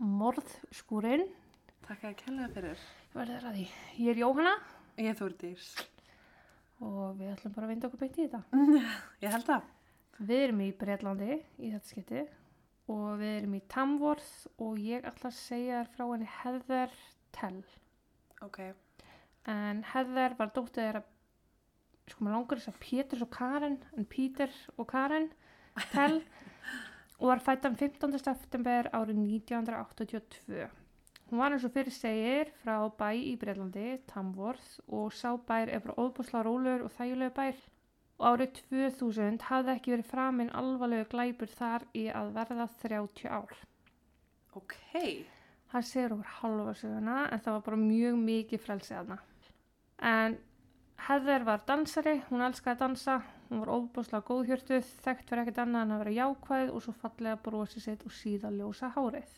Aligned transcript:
morðskúrin. 0.00 1.26
Takk 1.86 2.04
að 2.08 2.16
kella 2.22 2.48
fyrir. 2.54 2.80
Verðið 3.14 3.46
að 3.50 3.58
því. 3.58 3.66
Ég 4.02 4.10
er 4.12 4.20
Jóhanna 4.22 4.54
Ég 4.96 5.10
er 5.12 5.18
Þórdís. 5.18 5.66
og 6.80 7.16
við 7.18 7.30
ætlum 7.34 7.54
bara 7.54 7.66
að 7.66 7.72
vinda 7.72 7.88
okkur 7.88 8.00
beint 8.02 8.18
í 8.18 8.26
þetta. 8.26 8.40
Ég 9.24 9.32
held 9.32 9.46
það. 9.48 9.68
Við 10.16 10.42
erum 10.46 10.60
í 10.64 10.70
Breitlandi 10.80 11.30
í 11.36 11.70
þetta 11.74 11.90
skipti 11.90 12.22
og 12.92 13.06
við 13.20 13.32
erum 13.42 13.56
í 13.58 13.62
Tamworth 13.72 14.46
og 14.62 14.78
ég 14.80 15.04
ætla 15.08 15.28
að 15.28 15.36
segja 15.40 15.80
þér 15.82 15.90
frá 15.96 16.04
henni 16.12 16.28
Heather 16.38 16.94
Tell. 17.36 17.62
Ok. 18.46 18.60
En 19.50 19.82
Heather 19.92 20.36
var 20.38 20.52
dóttið 20.54 20.80
þeirra, 20.86 21.02
sko 22.08 22.24
maður 22.24 22.36
langar 22.38 22.60
þess 22.62 22.72
að 22.72 22.80
Péturs 22.86 23.24
og 23.26 23.30
Karen, 23.34 23.76
en 23.98 24.08
Pítur 24.08 24.54
og 24.76 24.88
Karen 24.90 25.28
Tell 25.92 26.20
og 27.18 27.28
var 27.30 27.40
fættan 27.44 27.76
15. 27.76 28.18
september 28.18 28.90
árið 28.92 29.20
1982. 29.22 30.66
Hún 31.26 31.40
var 31.42 31.54
eins 31.54 31.64
og 31.66 31.72
fyrir 31.74 31.94
segir 31.94 32.50
frá 32.62 32.76
bæ 32.98 33.08
í 33.18 33.32
Breitlandi, 33.40 33.96
Tamworth 34.06 34.76
og 34.86 35.14
sá 35.16 35.32
bær 35.48 35.72
er 35.72 35.82
bara 35.82 35.96
óbúslega 35.98 36.44
rólur 36.46 36.84
og 36.86 36.92
þægilegu 36.94 37.34
bær. 37.34 37.62
Og 38.18 38.26
árið 38.30 38.60
2000 38.70 39.40
hafði 39.48 39.72
ekki 39.74 39.94
verið 39.96 40.12
framinn 40.12 40.52
alvarlegu 40.54 41.08
glæpur 41.10 41.50
þar 41.50 41.88
í 41.98 42.06
að 42.08 42.30
verða 42.36 42.68
30 42.84 43.26
ár. 43.28 43.56
Ok. 44.54 44.76
Hann 45.72 45.82
segir 45.82 46.14
okkur 46.14 46.36
halva 46.40 46.74
söguna 46.78 47.16
en 47.26 47.42
það 47.42 47.56
var 47.56 47.64
bara 47.66 47.80
mjög 47.80 48.20
mikið 48.22 48.62
frelsið 48.62 49.00
hana. 49.00 49.18
En 49.98 50.38
Heather 51.08 51.44
var 51.44 51.64
dansari, 51.66 52.20
hún 52.30 52.44
elskaði 52.46 52.76
að 52.76 52.84
dansa, 52.84 53.16
hún 53.48 53.62
var 53.62 53.74
óbúslega 53.74 54.26
góðhjörtuð, 54.26 54.88
þekkt 55.04 55.28
fyrir 55.30 55.42
ekkert 55.44 55.60
annað 55.64 55.84
en 55.86 55.94
að 55.96 56.02
vera 56.04 56.16
jákvæð 56.20 56.72
og 56.72 56.82
svo 56.84 56.94
fallega 57.02 57.42
brosi 57.44 57.82
sitt 57.82 58.06
og 58.06 58.14
síðan 58.14 58.58
ljósa 58.60 58.90
hárið. 58.96 59.36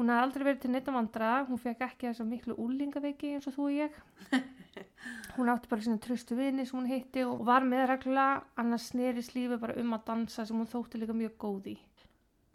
Hún 0.00 0.08
hafði 0.08 0.24
aldrei 0.24 0.44
verið 0.46 0.60
til 0.62 0.70
neitt 0.72 0.86
að 0.88 0.94
vandra, 0.96 1.30
hún 1.44 1.58
fekk 1.60 1.82
ekki 1.84 2.06
þessa 2.08 2.24
miklu 2.24 2.54
úlingaveiki 2.64 3.34
eins 3.36 3.48
og 3.50 3.56
þú 3.58 3.66
og 3.66 3.74
ég. 3.74 3.98
Hún 5.36 5.50
átti 5.52 5.68
bara 5.68 5.84
sína 5.84 6.00
tröstu 6.00 6.38
vini 6.38 6.64
sem 6.64 6.78
hún 6.78 6.88
hitti 6.88 7.22
og 7.28 7.42
var 7.44 7.66
með 7.68 7.84
reglulega, 7.90 8.40
annars 8.60 8.88
snerist 8.90 9.34
lífi 9.36 9.58
bara 9.60 9.76
um 9.80 9.92
að 9.92 10.06
dansa 10.08 10.46
sem 10.48 10.56
hún 10.56 10.68
þótti 10.72 11.02
líka 11.02 11.16
mjög 11.16 11.36
góð 11.44 11.68
í. 11.74 11.76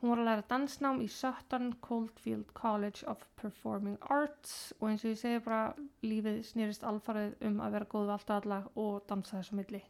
Hún 0.02 0.11
var 0.11 0.23
að 0.23 0.30
læra 0.31 0.47
dansnám 0.50 1.03
í 1.06 1.08
Sutton 1.09 1.72
Coldfield 1.86 2.50
College 2.58 3.06
of 3.13 3.22
Performing 3.39 4.02
Arts 4.09 4.73
og 4.80 4.89
eins 4.89 5.06
og 5.06 5.13
ég 5.13 5.22
segi 5.22 5.45
bara 5.45 5.61
lífið 6.06 6.41
snýrist 6.50 6.86
alfarið 6.86 7.38
um 7.45 7.61
að 7.61 7.78
vera 7.78 7.91
góð 7.94 8.09
við 8.09 8.16
allt 8.17 8.33
og 8.33 8.41
alla 8.41 8.59
og 8.88 8.97
dansa 9.09 9.38
þessu 9.38 9.61
milli. 9.61 9.86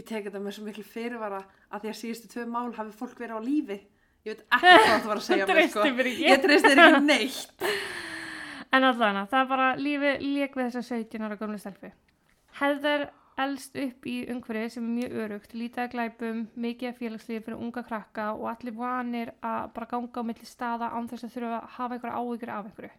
Ég 0.00 0.06
tek 0.08 0.26
þetta 0.26 0.40
með 0.40 0.56
svo 0.56 0.64
miklu 0.64 0.84
fyrirvara 0.88 1.40
að 1.68 1.82
því 1.82 1.90
að 1.90 1.98
síðustu 2.00 2.30
tvö 2.32 2.46
mál 2.48 2.70
hafi 2.78 2.94
fólk 2.96 3.18
verið 3.20 3.36
á 3.36 3.40
lífi. 3.44 3.78
Ég 4.24 4.34
veit 4.34 4.44
ekki 4.56 4.70
hvað 4.70 4.86
það 4.88 5.08
var 5.10 5.20
að 5.20 5.26
segja 5.26 5.46
mér, 5.50 5.66
sko. 5.72 5.84
Ég 6.24 6.44
treysti 6.44 6.70
þér 6.72 6.84
ekki 6.86 7.02
neitt. 7.08 7.66
En 8.70 8.84
allavega, 8.86 9.24
það 9.26 9.40
er 9.40 9.46
bara 9.50 9.68
lífið 9.74 10.20
lék 10.22 10.52
við 10.54 10.68
þessa 10.68 10.82
17 10.86 11.24
ára 11.26 11.36
gömlu 11.40 11.56
stelfi. 11.58 11.88
Heather 12.60 13.08
elst 13.42 13.74
upp 13.82 14.06
í 14.06 14.14
umhverfið 14.30 14.68
sem 14.76 14.84
er 14.84 14.92
mjög 14.94 15.16
örugt, 15.24 15.56
lítið 15.58 15.82
að 15.82 15.88
glæpum, 15.96 16.44
mikið 16.54 16.92
af 16.92 17.00
félagslífi 17.00 17.42
fyrir 17.48 17.58
unga 17.58 17.82
krakka 17.88 18.28
og 18.36 18.46
allir 18.52 18.76
vanir 18.78 19.32
að 19.42 19.72
bara 19.74 19.90
ganga 19.90 20.22
á 20.22 20.28
milli 20.28 20.46
staða 20.46 20.92
án 20.94 21.10
þess 21.10 21.26
að 21.26 21.34
þurfa 21.34 21.58
að 21.58 21.74
hafa 21.80 21.96
einhverja 21.98 22.20
áhyggjur 22.20 22.54
af 22.54 22.70
einhverju. 22.70 22.92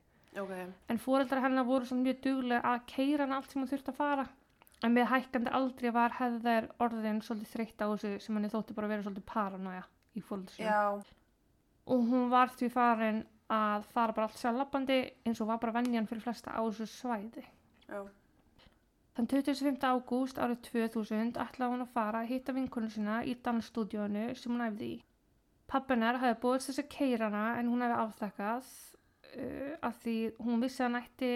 Ok. 0.44 0.54
En 0.92 1.02
fóreldrar 1.06 1.46
hennar 1.46 1.68
voru 1.72 2.02
mjög 2.04 2.22
duglega 2.26 2.62
að 2.74 2.86
keira 2.92 3.24
hann 3.24 3.38
allt 3.38 3.52
sem 3.52 3.64
hún 3.64 3.72
þurfti 3.72 3.94
að 3.94 4.00
fara. 4.04 4.28
En 4.82 4.96
með 4.96 5.12
hækkandi 5.12 5.52
aldrei 5.54 5.92
var 5.94 6.16
Heather 6.18 6.70
orðin 6.82 7.22
svolítið 7.22 7.52
þreytt 7.56 7.84
á 7.84 7.88
þessu 7.92 8.14
sem 8.24 8.38
henni 8.38 8.50
þótti 8.50 8.78
bara 8.78 8.88
að 8.88 8.94
vera 8.96 9.06
svolítið 9.06 9.28
paranoia 9.30 9.84
í 10.18 10.24
Já. 10.58 11.02
og 11.86 12.08
hún 12.10 12.32
var 12.32 12.50
því 12.50 12.70
farin 12.74 13.22
að 13.52 13.86
fara 13.94 14.16
bara 14.16 14.28
allt 14.28 14.40
sjálf 14.40 14.58
lappandi 14.58 14.98
eins 15.28 15.42
og 15.44 15.48
var 15.52 15.60
bara 15.62 15.76
venjan 15.80 16.08
fyrir 16.08 16.24
flesta 16.24 16.56
á 16.56 16.62
þessu 16.64 16.88
svæði. 16.90 17.46
Já. 17.88 18.02
Þann 19.16 19.28
25. 19.28 19.80
ágúst 19.84 20.40
árið 20.40 20.62
2000 20.70 21.40
ætlaði 21.44 21.74
hún 21.74 21.86
að 21.86 21.94
fara 21.96 22.22
að 22.24 22.32
hitta 22.32 22.56
vinkonu 22.56 22.90
sína 22.90 23.22
í 23.28 23.36
dansstúdíónu 23.44 24.30
sem 24.40 24.54
hún 24.54 24.66
æfði 24.66 24.92
í. 24.96 25.00
Pappinar 25.72 26.20
hafði 26.22 26.40
búist 26.44 26.70
þess 26.70 26.84
að 26.84 26.92
keira 26.96 27.28
hana 27.28 27.60
en 27.60 27.72
hún 27.72 27.84
hefði 27.84 27.98
afþakkað 28.06 28.70
uh, 28.72 29.74
af 29.88 30.00
því 30.04 30.16
hún 30.40 30.64
vissi 30.64 30.82
að 30.84 30.88
hann 30.88 31.02
ætti 31.02 31.34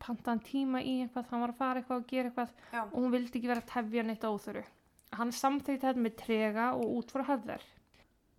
pantaðan 0.00 0.40
tíma 0.46 0.80
í 0.80 0.94
eitthvað, 1.02 1.28
hann 1.30 1.44
var 1.44 1.52
að 1.52 1.60
fara 1.60 1.82
eitthvað 1.82 2.00
og 2.00 2.08
gera 2.08 2.30
eitthvað 2.30 2.54
Já. 2.72 2.82
og 2.84 2.96
hún 2.96 3.12
vildi 3.12 3.38
ekki 3.38 3.50
vera 3.50 3.62
að 3.64 3.70
tefja 3.72 4.04
neitt 4.06 4.24
óþöru. 4.24 4.64
Hann 5.12 5.32
samþekti 5.36 5.86
þetta 5.86 6.04
með 6.06 6.16
trega 6.22 6.66
og 6.78 6.96
út 6.98 7.12
frá 7.12 7.24
höfðar. 7.28 7.64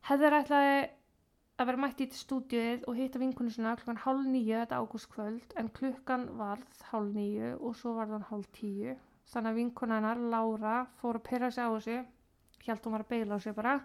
Heather 0.07 0.37
ætlaði 0.39 0.77
að 1.61 1.69
vera 1.69 1.81
mætt 1.83 2.01
í 2.01 2.07
stúdíuð 2.17 2.87
og 2.89 2.97
hitta 2.97 3.21
vinkonu 3.21 3.53
sinna 3.53 3.75
klukkan 3.77 4.01
hálf 4.03 4.25
nýju 4.25 4.57
þetta 4.63 4.79
ágústkvöld 4.81 5.53
en 5.61 5.69
klukkan 5.77 6.25
varð 6.39 6.81
hálf 6.89 7.13
nýju 7.13 7.51
og 7.59 7.77
svo 7.77 7.93
varð 7.99 8.17
hann 8.17 8.25
hálf 8.31 8.49
tíu. 8.57 8.95
Þannig 9.29 9.51
að 9.51 9.59
vinkonu 9.61 9.95
hennar, 9.95 10.19
Lára, 10.33 10.73
fór 10.99 11.19
að 11.19 11.25
pyrra 11.29 11.51
sig 11.53 11.63
á 11.63 11.69
þessu, 11.71 11.99
hjælt 12.65 12.83
hún 12.85 12.97
var 12.97 13.05
að 13.05 13.13
beila 13.13 13.37
á 13.37 13.39
sig 13.43 13.55
bara 13.55 13.77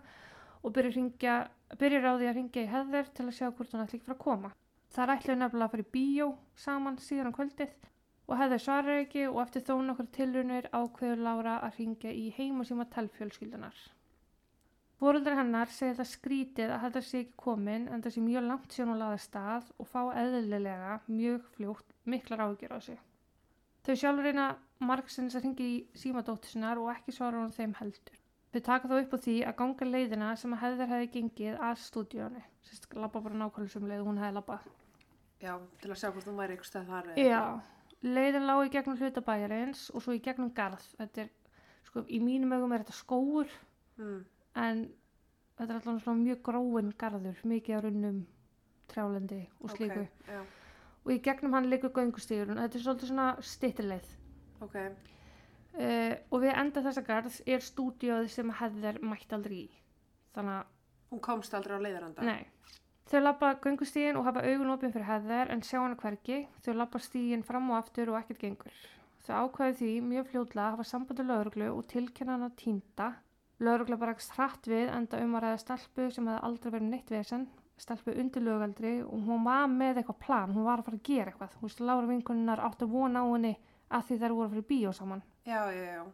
og 0.62 0.72
byrjar 0.74 2.08
á 2.08 2.12
því 2.18 2.26
að 2.26 2.34
ringja 2.40 2.64
í 2.64 2.70
Heather 2.72 3.12
til 3.14 3.28
að 3.28 3.36
sjá 3.36 3.46
hvort 3.52 3.72
hún 3.72 3.84
ætli 3.84 4.00
ekki 4.00 4.08
fara 4.08 4.16
að 4.18 4.24
koma. 4.24 4.50
Það 4.94 5.12
ætlaði 5.14 5.38
nefnilega 5.42 5.68
að 5.68 5.74
fara 5.74 5.84
í 5.84 5.92
bíó 5.94 6.28
saman 6.56 6.98
síðan 7.02 7.30
á 7.30 7.36
kvöldið 7.36 7.76
og 8.28 8.36
Heather 8.36 8.60
svarar 8.60 9.02
ekki 9.02 9.26
og 9.28 9.38
eftir 9.42 9.64
þó 9.64 9.76
nokkur 9.84 10.08
tilrunir 10.12 10.68
ákveður 10.72 11.22
Lára 11.24 11.54
að 11.64 11.78
ringja 11.80 12.12
í 12.12 12.26
heim 12.36 12.60
og 12.60 12.68
síma 12.68 12.88
telfjölskyldunar. 12.92 13.78
Fóreldrar 14.98 15.38
hennar 15.38 15.70
segir 15.70 15.94
það 15.94 16.10
skrítið 16.10 16.72
að 16.74 16.80
þetta 16.84 17.02
sé 17.06 17.20
ekki 17.22 17.36
komin 17.38 17.84
en 17.86 18.02
það 18.02 18.14
sé 18.16 18.22
mjög 18.24 18.46
langt 18.48 18.72
síðan 18.74 18.92
hún 18.92 19.02
laði 19.04 19.20
stað 19.22 19.68
og 19.78 19.90
fá 19.92 20.00
eðlilega 20.24 20.96
mjög 21.06 21.44
fljótt 21.54 21.94
miklar 22.04 22.42
ágjör 22.48 22.74
á 22.74 22.78
sig. 22.88 22.98
Þau 23.86 23.94
sjálfur 23.94 24.26
reyna 24.26 24.48
margsins 24.82 25.36
að 25.38 25.46
ringi 25.46 25.68
í 25.68 25.76
símadóttur 25.96 26.50
sinnar 26.50 26.82
og 26.82 26.90
ekki 26.92 27.14
svara 27.14 27.38
hún 27.44 27.54
þeim 27.54 27.76
heldur. 27.78 28.17
Þau 28.52 28.60
taka 28.64 28.88
þó 28.88 28.94
upp 29.02 29.12
á 29.12 29.18
því 29.20 29.34
að 29.44 29.56
ganga 29.60 29.84
leiðina 29.88 30.28
sem 30.40 30.52
að 30.56 30.62
hefðar 30.62 30.88
hefði 30.94 31.08
gengið 31.16 31.58
að 31.68 31.80
stúdíónu. 31.84 32.42
Sérst, 32.64 32.86
labba 32.96 33.20
bara 33.20 33.34
nákvæmlega 33.42 33.72
sem 33.74 33.88
leið 33.90 34.04
hún 34.06 34.20
hefði 34.22 34.36
labbað. 34.38 34.68
Já, 35.42 35.52
til 35.82 35.90
að 35.92 35.98
sjá 36.00 36.08
hvort 36.14 36.24
þú 36.26 36.36
væri 36.38 36.56
ykkur 36.56 36.68
stað 36.70 36.86
þar. 36.88 37.10
Já, 37.20 37.42
leiðin 38.02 38.46
lág 38.48 38.62
í 38.64 38.72
gegnum 38.72 38.96
hluta 38.98 39.20
bæjarins 39.26 39.82
og 39.94 40.02
svo 40.02 40.16
í 40.16 40.22
gegnum 40.24 40.48
garð. 40.56 40.86
Þetta 40.98 41.22
er, 41.26 41.28
sko, 41.84 42.04
í 42.08 42.18
mínum 42.24 42.52
augum 42.56 42.72
er 42.72 42.84
þetta 42.86 42.96
skóur 43.02 43.52
Mm. 43.98 44.24
en 44.54 44.80
þetta 45.58 45.68
er 45.72 45.76
alltaf 45.80 46.02
svona 46.04 46.22
mjög 46.22 46.42
gróin 46.46 46.92
garður, 46.96 47.38
mikið 47.44 47.74
á 47.74 47.80
runnum 47.82 48.18
trjálendi 48.88 49.40
og 49.60 49.70
slíku. 49.74 50.04
Ok, 50.06 50.28
já. 50.30 50.42
Og 51.04 51.12
í 51.12 51.18
gegnum 51.24 51.52
hann 51.56 51.66
liggur 51.70 51.90
göngustíðurinn, 51.90 52.60
þetta 52.62 52.78
er 52.78 52.84
svolítið 52.84 53.08
svona 53.10 53.28
stittileið. 53.42 54.08
Ok. 54.62 54.76
Uh, 55.76 56.16
og 56.32 56.42
við 56.42 56.56
enda 56.56 56.82
þessa 56.82 57.04
garð 57.06 57.36
er 57.46 57.62
stúdíóð 57.62 58.30
sem 58.32 58.50
hefðir 58.60 58.98
mætt 59.04 59.32
aldrei 59.36 59.58
í. 59.60 59.68
Þannig 60.34 60.56
að 60.56 60.74
Hún 61.08 61.20
komst 61.24 61.54
aldrei 61.56 61.78
á 61.80 61.80
leiðaranda. 61.80 62.24
Nei. 62.24 62.44
Þau 63.08 63.20
lappa 63.22 63.54
göngustíðin 63.64 64.18
og 64.20 64.26
hafa 64.28 64.42
augun 64.44 64.74
opinn 64.74 64.92
fyrir 64.92 65.08
heðar 65.08 65.48
en 65.54 65.62
sjá 65.64 65.78
hana 65.80 65.96
hvergi. 65.96 66.42
Þau 66.64 66.74
lappa 66.76 67.00
stíðin 67.00 67.44
fram 67.48 67.70
og 67.72 67.78
aftur 67.78 68.12
og 68.12 68.18
ekkert 68.18 68.42
gengur. 68.42 68.74
Þau 69.24 69.46
ákveðu 69.46 69.78
því 69.78 69.92
mjög 70.04 70.28
fljótlega 70.32 70.66
að 70.66 70.74
hafa 70.76 70.86
sambandi 70.90 71.24
lauruglu 71.24 71.70
og 71.72 71.86
tilkynna 71.88 72.36
hana 72.36 72.50
týnda. 72.60 73.08
Laurugla 73.64 73.96
bara 73.98 74.12
ekki 74.14 74.28
hratt 74.36 74.68
við 74.68 74.92
enda 74.92 75.22
um 75.24 75.32
að 75.38 75.44
ræða 75.46 75.62
stelpu 75.64 76.10
sem 76.12 76.28
hefði 76.28 76.44
aldrei 76.50 76.70
verið 76.76 76.92
neitt 76.92 77.14
vesen. 77.14 77.48
Stelpu 77.78 78.12
undir 78.20 78.44
lögaldri 78.44 78.92
og 79.06 79.24
hún 79.24 79.44
var 79.46 79.66
með 79.72 80.02
eitthvað 80.02 80.20
plan. 80.26 80.52
Hún 80.52 80.68
var 80.68 80.82
að 80.82 80.90
fara 80.90 81.00
að 81.00 81.08
gera 81.08 81.32
eitthvað. 81.32 81.56
Já, 85.48 85.72
já, 85.72 85.84
já. 85.96 86.04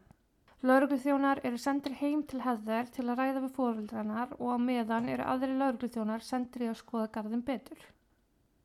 Laurugluþjónar 0.62 1.40
eru 1.48 1.58
sendir 1.58 1.94
heim 1.98 2.20
til 2.31 2.38
heðar 2.44 2.86
til 2.94 3.02
að 3.08 3.19
ræða 3.19 3.40
við 3.42 3.56
fóröldrarnar 3.56 4.34
og 4.36 4.52
á 4.54 4.58
meðan 4.66 5.08
eru 5.10 5.25
aðri 5.32 5.56
laurugluþjónar 5.58 6.22
sendir 6.22 6.62
í 6.62 6.69
að 6.70 6.78
skoða 6.78 7.08
garðin 7.16 7.42
betur. 7.48 7.81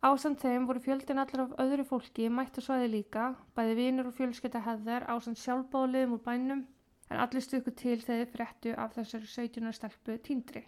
Ásand 0.06 0.38
þeim 0.44 0.68
voru 0.70 0.84
fjöldin 0.86 1.24
allir 1.24 1.42
af 1.48 1.56
öðru 1.64 1.88
fólki 1.90 2.30
mætt 2.30 2.60
á 2.60 2.62
svæði 2.62 2.92
líka, 2.94 3.26
bæði 3.58 3.74
vinur 3.82 4.12
og 4.12 4.16
fjölskytta 4.20 4.62
heðar 4.68 5.10
ásand 5.16 5.42
sjálfbáliðum 5.42 6.14
úr 6.20 6.24
bænum 6.30 6.62
en 7.10 7.24
allir 7.26 7.48
stukku 7.48 7.74
til 7.74 7.98
þegar 7.98 8.22
þeir 8.22 8.34
fréttu 8.36 8.78
af 8.86 8.94
þessari 9.00 9.34
17. 9.34 9.74
stelpu 9.80 10.20
tíndri. 10.30 10.68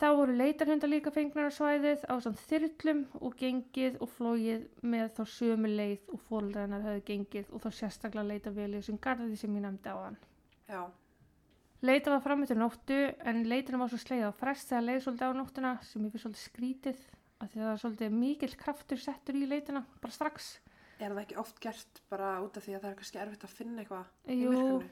Þá 0.00 0.06
voru 0.16 0.32
leitarhundar 0.32 0.88
líka 0.88 1.10
fengnar 1.12 1.50
á 1.50 1.52
svæðið 1.52 2.06
ásand 2.08 2.38
þyrlum 2.48 3.02
og 3.20 3.34
gengið 3.36 3.98
og 4.00 4.08
flóið 4.14 4.62
með 4.80 5.10
þá 5.18 5.20
sömu 5.28 5.68
leið 5.68 6.06
og 6.14 6.22
fóröldrarnar 6.28 6.86
höfðu 6.86 7.02
gengið 7.10 7.50
og 7.52 7.60
þá 7.60 7.68
sérstaklega 7.76 8.30
leita 8.30 8.52
vel 8.56 8.70
í 8.70 8.78
þessum 8.78 9.00
garði 9.04 9.36
sem 9.36 9.58
ég 9.58 9.64
nefndi 9.66 9.92
á 9.92 9.96
hann. 10.00 10.16
Já. 10.70 10.80
Leita 11.84 12.14
var 12.14 12.24
fram 12.24 12.46
eftir 12.46 12.56
nóttu 12.60 13.00
en 13.28 13.42
leitinu 13.48 13.82
var 13.82 13.92
svo 13.92 14.00
sleið 14.00 14.24
á 14.28 14.32
frest 14.40 14.72
þegar 14.72 14.86
leið 14.86 15.02
svolítið 15.04 15.28
á 15.28 15.32
nóttuna 15.36 15.74
sem 15.84 16.06
ég 16.08 16.14
fyrir 16.14 16.24
svolítið 16.24 16.46
skrítið 16.46 17.04
af 17.40 17.52
því 17.52 17.60
að 17.60 17.66
það 17.66 17.74
er 17.74 17.82
svolítið 17.84 18.16
mikill 18.22 18.56
kraftur 18.64 19.00
settur 19.04 19.36
í 19.36 19.50
leitina 19.52 19.84
bara 20.00 20.16
strax. 20.16 20.50
Er 21.00 21.12
það 21.12 21.22
ekki 21.26 21.38
oft 21.44 21.60
gert 21.60 22.02
bara 22.12 22.32
út 22.40 22.56
af 22.56 22.64
því 22.64 22.78
að 22.78 22.82
það 22.86 22.90
er 22.90 22.98
kannski 23.02 23.20
erfitt 23.20 23.46
að 23.48 23.54
finna 23.60 23.84
eitthvað 23.84 24.32
í 24.32 24.40
Jú, 24.40 24.50
myrkrinu? 24.52 24.90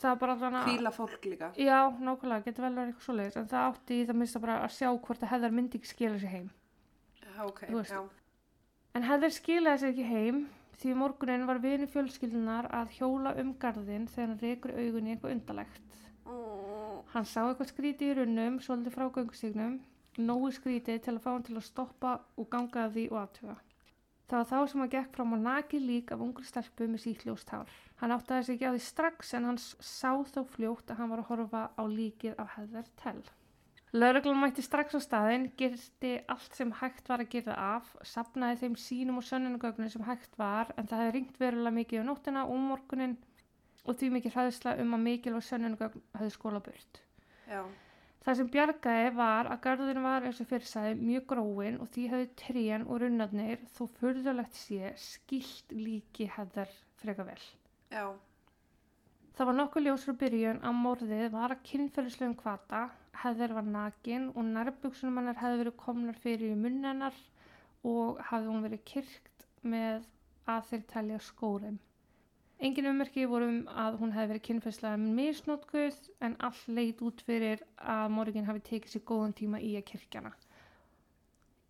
Það 0.00 0.16
bara 0.22 0.36
allan 0.36 0.62
Hvíla 0.68 0.92
fólk 0.94 1.26
líka. 1.28 1.50
Já, 1.60 1.78
nákvæmlega, 2.00 2.46
getur 2.46 2.66
vel 2.66 2.72
verið 2.76 2.92
eitthvað 2.92 3.06
svoleiðis 3.08 3.36
en 3.40 3.50
það 3.50 3.66
átti 3.68 3.98
í 3.98 4.06
það 4.08 4.18
minnst 4.20 4.40
bara 4.44 4.56
að 4.64 4.74
sjá 4.76 4.88
hvort 4.90 5.24
að 5.24 5.32
Heather 5.34 5.54
myndi 5.56 5.80
ekki 5.80 5.90
skila 5.90 6.22
sér 6.22 6.34
heim. 6.34 6.48
Já, 7.20 7.36
ok, 7.44 7.60
já. 7.68 8.00
En 8.96 9.06
Heather 9.06 9.34
skilaði 9.34 9.82
sér 9.82 9.92
ekki 9.92 10.08
heim 10.08 10.40
því 10.80 10.96
morgunin 10.96 11.46
var 11.48 11.60
vini 11.60 11.88
fjölskyldunar 11.90 12.70
að 12.72 12.96
hjóla 12.96 13.34
um 13.42 13.52
garðin 13.60 14.08
þegar 14.08 14.30
hann 14.30 14.42
reykur 14.42 14.76
augun 14.78 15.08
í 15.08 15.14
eitthvað 15.14 15.34
undalegt. 15.36 15.98
Mm. 16.24 17.00
Hann 17.12 17.26
sá 17.26 17.40
eitthvað 17.42 17.72
skrítið 17.72 18.12
í 18.12 18.16
runnum, 18.20 18.60
svolítið 18.64 18.94
frá 18.94 19.08
göngustignum, 19.12 19.80
nógu 20.16 20.52
skrítið 20.56 21.02
til 21.04 21.16
að 21.16 21.24
fá 21.24 21.30
hann 21.32 21.46
til 21.46 21.58
að 21.58 21.66
stoppa 21.66 22.14
og 22.38 22.48
ganga 22.52 22.86
að 22.86 22.96
því 22.96 23.06
og 23.10 23.20
aðtuga. 23.24 23.56
Það 24.30 24.38
var 24.38 24.50
þá 24.50 24.70
sem 24.70 24.82
hann 24.84 24.92
gekk 24.94 25.14
fram 25.16 25.34
á 25.34 25.38
nakið 25.42 25.86
lík 25.90 26.12
af 26.14 26.20
ungri 26.22 26.46
stelpu 26.46 26.86
með 26.86 27.04
sítljóst 27.04 27.50
hár. 27.50 27.72
Hann 28.00 28.14
áttaði 28.14 28.46
sig 28.46 28.56
ekki 28.56 28.70
á 28.70 28.72
því 28.72 28.82
strax 28.84 29.34
en 29.36 29.48
hann 29.48 29.58
sá 29.60 30.12
þó 30.32 30.40
fljótt 30.54 30.92
að 30.92 31.02
hann 31.02 31.12
var 31.12 31.22
að 31.22 31.30
horfa 31.30 31.62
á 31.76 31.82
líkið 31.84 32.38
af 32.40 32.54
Heather 32.56 32.88
Tell. 33.02 33.22
Lauruglan 33.92 34.38
mætti 34.38 34.62
strax 34.62 34.94
á 34.94 35.00
staðinn, 35.02 35.48
gerti 35.58 36.12
allt 36.30 36.54
sem 36.56 36.70
hægt 36.78 37.10
var 37.10 37.24
að 37.24 37.32
gera 37.34 37.56
af, 37.74 37.90
sapnaði 38.06 38.60
þeim 38.62 38.78
sínum 38.78 39.18
og 39.18 39.26
sönnunagögnum 39.26 39.90
sem 39.90 40.06
hægt 40.06 40.38
var 40.38 40.70
en 40.78 40.86
það 40.86 41.02
hefði 41.02 41.14
ringt 41.18 41.40
verulega 41.42 41.76
mikið 41.80 42.06
á 42.06 42.08
nóttina 42.08 42.46
og 42.46 42.54
um 42.54 42.68
morgunin 42.70 43.18
og 43.84 43.98
því 43.98 44.12
mikið 44.16 44.36
hræðsla 44.38 44.76
um 44.84 44.96
að 44.96 45.06
mikil 45.08 45.36
og 45.36 45.46
sönnunagögn 45.48 46.04
hefði 46.16 46.34
skóla 46.36 46.62
burt. 46.62 47.02
Já, 47.50 47.64
Það 48.20 48.36
sem 48.36 48.48
bjargaði 48.52 49.12
var 49.16 49.48
að 49.48 49.60
garðurinn 49.64 50.04
var 50.04 50.24
eins 50.28 50.40
og 50.42 50.48
fyrir 50.50 50.68
sagði 50.68 50.96
mjög 50.98 51.22
gróin 51.30 51.78
og 51.80 51.88
því 51.94 52.02
hefði 52.12 52.26
trén 52.42 52.82
og 52.84 52.98
runnarnir 53.00 53.62
þó 53.72 53.86
furðulegt 53.96 54.58
sé 54.60 54.90
skilt 55.00 55.72
líki 55.72 56.26
hefðar 56.34 56.68
freka 57.00 57.24
vel. 57.24 57.40
Já, 57.90 58.04
Það 59.40 59.48
var 59.48 59.56
nokkuð 59.56 59.84
ljós 59.86 60.02
frá 60.04 60.14
byrjun 60.20 60.58
að 60.68 60.74
morðið 60.84 61.22
var 61.32 61.52
að 61.54 61.62
kynferðislegum 61.64 62.34
kvata, 62.36 62.80
hefðar 63.22 63.54
var 63.56 63.68
nakin 63.72 64.26
og 64.34 64.44
nærbuksunum 64.44 65.16
hennar 65.16 65.38
hefði 65.40 65.60
verið 65.62 65.76
komnar 65.80 66.18
fyrir 66.20 66.52
í 66.52 66.58
munn 66.60 66.84
hennar 66.84 67.16
og 67.88 68.20
hafði 68.28 68.50
hún 68.50 68.66
verið 68.66 68.82
kyrkt 68.90 69.46
með 69.62 70.04
að 70.44 70.68
þeir 70.68 70.84
telja 70.92 71.22
skórum. 71.24 71.80
Engin 72.60 72.90
ummerki 72.90 73.24
voru 73.30 73.48
um 73.48 73.58
að 73.72 73.96
hún 74.02 74.12
hefði 74.12 74.34
verið 74.34 74.46
kynferðslega 74.50 75.00
misnótkuð 75.06 76.04
en 76.28 76.36
all 76.50 76.62
leit 76.76 77.00
út 77.08 77.24
fyrir 77.24 77.64
að 77.80 78.12
morgin 78.18 78.48
hafi 78.50 78.66
tekið 78.68 78.96
sér 78.98 79.06
góðan 79.14 79.36
tíma 79.40 79.64
í 79.64 79.72
að 79.80 79.88
kirkjana. 79.94 80.36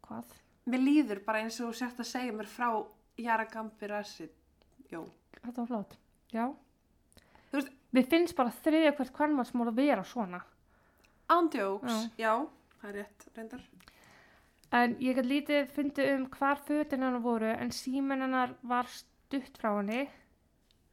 Hvað? 0.08 0.34
mér 0.70 0.82
líður 0.82 1.22
bara 1.25 1.44
eins 1.44 1.62
og 1.62 1.75
sért 1.78 2.02
að 2.02 2.11
segja 2.17 2.34
mér 2.34 2.50
frá 2.50 2.70
Jara 3.20 3.46
Gambir 3.50 3.94
Acid. 4.02 4.34
Jó, 4.90 5.05
Þetta 5.38 5.61
var 5.62 5.69
flott. 5.70 6.00
Já. 6.32 6.47
Þú 7.50 7.59
veist- 7.59 7.73
Við 7.93 8.06
finnst 8.06 8.37
bara 8.38 8.50
þriðja 8.55 8.93
hvert 8.97 9.12
hvernmarsmór 9.12 9.69
að 9.73 9.75
vera 9.81 10.03
svona. 10.05 10.43
ándjóks, 11.31 12.11
já, 12.19 12.47
það 12.81 12.88
er 12.88 12.94
rétt, 13.00 13.27
reyndar. 13.37 13.61
En 14.73 14.94
ég 15.03 15.17
gæti 15.17 15.27
lítið 15.31 15.71
fundið 15.75 16.15
um 16.15 16.27
hvar 16.31 16.56
fötin 16.67 17.03
hennar 17.03 17.21
voru 17.23 17.50
en 17.50 17.71
síminn 17.71 18.21
hennar 18.23 18.55
var 18.62 18.87
stutt 18.87 19.59
frá 19.59 19.77
henni 19.81 20.09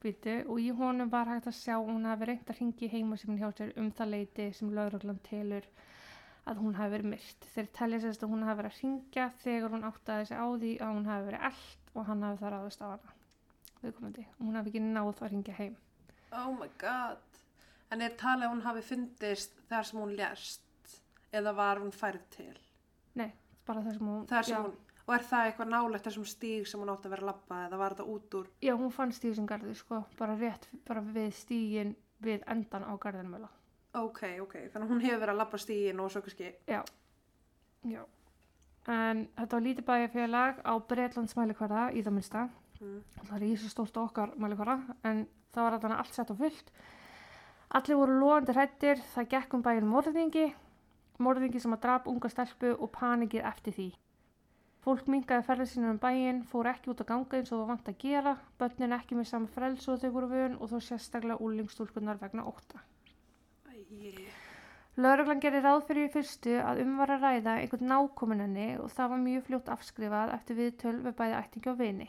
býtu, 0.02 0.48
og 0.50 0.58
í 0.62 0.72
honum 0.78 1.10
var 1.10 1.26
hægt 1.26 1.46
að 1.50 1.58
sjá 1.58 1.76
hún 1.78 2.06
hafi 2.06 2.26
reynt 2.30 2.50
að 2.50 2.60
ringi 2.62 2.90
heima 2.90 3.18
sem 3.18 3.38
hjá 3.38 3.52
sér 3.54 3.74
um 3.78 3.92
það 3.92 4.10
leiti 4.14 4.54
sem 4.54 4.70
lauruglan 4.74 5.20
telur 5.24 5.66
að 6.48 6.58
hún 6.62 6.76
hafi 6.78 6.92
verið 6.98 7.10
myrt. 7.12 7.48
Þeir 7.56 7.68
telja 7.74 8.00
sérst 8.00 8.24
að 8.24 8.30
hún 8.34 8.44
hafi 8.46 8.62
verið 8.62 8.72
að 8.74 8.82
ringja 8.84 9.30
þegar 9.44 9.70
hún 9.74 9.88
áttaði 9.92 10.28
sig 10.28 10.38
á 10.38 10.46
því 10.58 10.74
að 10.80 10.94
hún 10.96 11.06
hafi 11.06 11.26
verið 11.32 11.46
eld 11.52 11.94
og 11.96 12.06
hann 12.06 12.22
hafi 12.24 12.44
það 12.44 12.54
ráðist 12.58 12.82
á 12.82 12.88
hana. 12.94 13.17
Viðkomandi. 13.84 14.26
Og 14.38 14.46
hún 14.48 14.58
hafi 14.60 14.72
ekki 14.74 14.82
náð 14.84 15.22
að 15.22 15.32
ringja 15.34 15.58
heim. 15.58 15.76
Oh 16.36 16.50
my 16.56 16.70
god. 16.82 17.42
En 17.94 18.04
er 18.04 18.16
talið 18.20 18.48
að 18.48 18.54
hún 18.56 18.66
hafi 18.66 18.84
fundist 18.84 19.62
þar 19.70 19.88
sem 19.88 20.00
hún 20.02 20.16
lérst? 20.18 20.64
Eða 21.36 21.54
var 21.56 21.80
hún 21.84 21.94
færð 21.96 22.26
til? 22.36 22.58
Nei, 23.20 23.30
bara 23.68 23.84
það 23.86 23.98
sem 23.98 24.10
hún... 24.12 24.26
Þar 24.32 24.50
sem 24.50 24.66
hún, 24.66 24.76
og 25.06 25.14
er 25.16 25.26
það 25.30 25.48
eitthvað 25.50 25.72
nálægt 25.72 26.10
þessum 26.10 26.28
stíg 26.28 26.68
sem 26.68 26.82
hún 26.82 26.92
átti 26.92 27.08
að 27.08 27.16
vera 27.16 27.26
að 27.26 27.32
labba 27.32 27.62
eða 27.68 27.80
var 27.82 27.96
þetta 27.96 28.10
út 28.16 28.38
úr? 28.40 28.50
Já, 28.64 28.74
hún 28.80 28.94
fannst 28.96 29.24
í 29.24 29.32
þessum 29.32 29.48
garði, 29.50 29.76
sko, 29.80 30.02
bara 30.20 30.36
rétt, 30.40 30.68
bara 30.88 31.04
við 31.06 31.32
stígin 31.38 31.96
við 32.24 32.44
endan 32.52 32.88
á 32.88 32.94
garðinmjöla. 33.00 33.50
Ok, 33.98 34.22
ok, 34.44 34.56
þannig 34.74 34.84
að 34.84 34.94
hún 34.94 35.04
hefur 35.06 35.22
verið 35.24 35.34
að 35.36 35.42
labba 35.42 35.60
stígin 35.64 36.04
og 36.04 36.12
svo 36.12 36.24
kannski, 36.26 36.54
Já. 36.68 36.82
Já. 37.88 38.04
En 38.88 39.26
þetta 39.36 39.58
var 39.58 39.64
lítið 39.66 39.86
bæjarfélag 39.88 40.60
á 40.64 40.74
Breitlands 40.90 41.36
mælikvarða 41.36 41.90
í 41.92 42.04
það 42.06 42.16
minnsta. 42.16 42.44
Mm, 42.80 43.02
Það 43.18 43.36
er 43.38 43.46
í 43.48 43.52
þessu 43.56 43.74
stórt 43.74 44.00
okkar 44.02 44.34
mælikvarða, 44.40 44.96
en 45.10 45.26
það 45.56 45.68
var 45.68 45.78
þarna 45.84 46.00
allt 46.04 46.16
sett 46.16 46.34
og 46.34 46.42
fullt. 46.42 46.72
Allir 47.78 48.00
voru 48.00 48.18
loðandi 48.22 48.56
hrættir, 48.56 49.04
það 49.14 49.30
gekk 49.36 49.56
um 49.58 49.64
bæjun 49.66 49.90
morðingi, 49.92 50.48
morðingi 51.20 51.62
sem 51.64 51.74
að 51.76 51.84
drap 51.86 52.08
unga 52.08 52.32
stelpu 52.32 52.76
og 52.78 52.92
panikið 52.96 53.48
eftir 53.52 53.76
því. 53.76 53.88
Fólk 54.88 55.10
mingaði 55.12 55.44
ferðið 55.44 55.70
sínum 55.74 55.96
um 55.96 55.98
bæinn, 56.00 56.44
fór 56.48 56.70
ekki 56.72 56.94
út 56.94 57.02
að 57.04 57.10
ganga 57.10 57.40
eins 57.40 57.50
og 57.52 57.60
það 57.60 57.72
vant 57.74 57.90
að 57.92 57.98
gera, 58.04 58.34
börnin 58.62 58.96
ekki 58.96 59.18
með 59.20 59.26
sama 59.34 59.50
frels 59.52 59.88
og 59.92 60.00
þau 60.00 60.12
voru 60.16 60.30
vön 60.32 60.56
og 60.62 60.72
þó 60.72 60.78
sérstaklega 60.86 61.44
úlingstúlkunar 61.44 62.22
vegna 62.22 62.46
ótta. 62.48 62.80
æ, 63.68 64.30
Lauruglan 64.98 65.42
gerir 65.44 65.62
ráð 65.62 65.84
fyrir 65.90 66.08
í 66.08 66.14
fyrstu 66.14 66.56
að 66.58 66.80
um 66.82 66.96
var 66.98 67.12
að 67.14 67.26
ræða 67.26 67.58
einhvern 67.60 67.92
nákomin 67.92 68.40
henni 68.42 68.70
og 68.82 68.88
það 68.96 69.12
var 69.12 69.20
mjög 69.26 69.44
fljótt 69.50 69.68
afskrifað 69.76 70.32
eftir 70.38 70.58
viðtöl 70.58 70.96
við 71.04 71.18
bæði 71.20 71.36
ættingi 71.42 71.70
og 71.74 71.78
vini. 71.84 72.08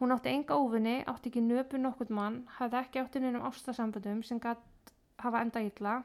Hún 0.00 0.14
átti 0.14 0.32
enga 0.32 0.56
óvinni, 0.58 0.96
átti 1.06 1.30
ekki 1.30 1.42
nöpu 1.44 1.78
nokkurn 1.78 2.14
mann, 2.18 2.40
hafði 2.58 2.80
ekki 2.80 3.02
átti 3.04 3.22
neinum 3.22 3.46
ástasambandum 3.48 4.24
sem 4.26 4.40
gætt 4.42 4.92
hafa 5.22 5.44
enda 5.44 5.62
illa 5.62 6.00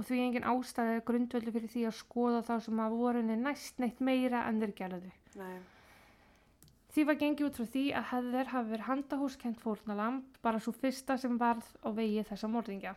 og 0.00 0.06
því 0.08 0.22
engin 0.24 0.46
ástæði 0.48 1.02
grundvöldu 1.04 1.52
fyrir 1.52 1.68
því 1.74 1.82
að 1.90 1.98
skoða 1.98 2.40
þá 2.46 2.54
sem 2.64 2.80
að 2.80 2.96
voru 3.02 3.20
henni 3.20 3.36
næst 3.42 3.82
neitt 3.82 4.00
meira 4.00 4.46
en 4.48 4.62
þeir 4.62 4.72
gerðu. 4.78 5.12
nei, 5.36 5.58
Því 6.90 7.04
var 7.06 7.18
gengið 7.20 7.46
út 7.46 7.58
frá 7.60 7.66
því 7.74 7.84
að 7.94 8.08
hefðir 8.10 8.48
hafi 8.50 8.70
verið 8.72 8.86
handahúskent 8.88 9.60
fórnalamb, 9.62 10.24
bara 10.42 10.58
svo 10.58 10.72
fyrsta 10.74 11.14
sem 11.20 11.36
varð 11.38 11.68
á 11.86 11.88
vegi 11.94 12.24
þessa 12.26 12.48
morðingja. 12.50 12.96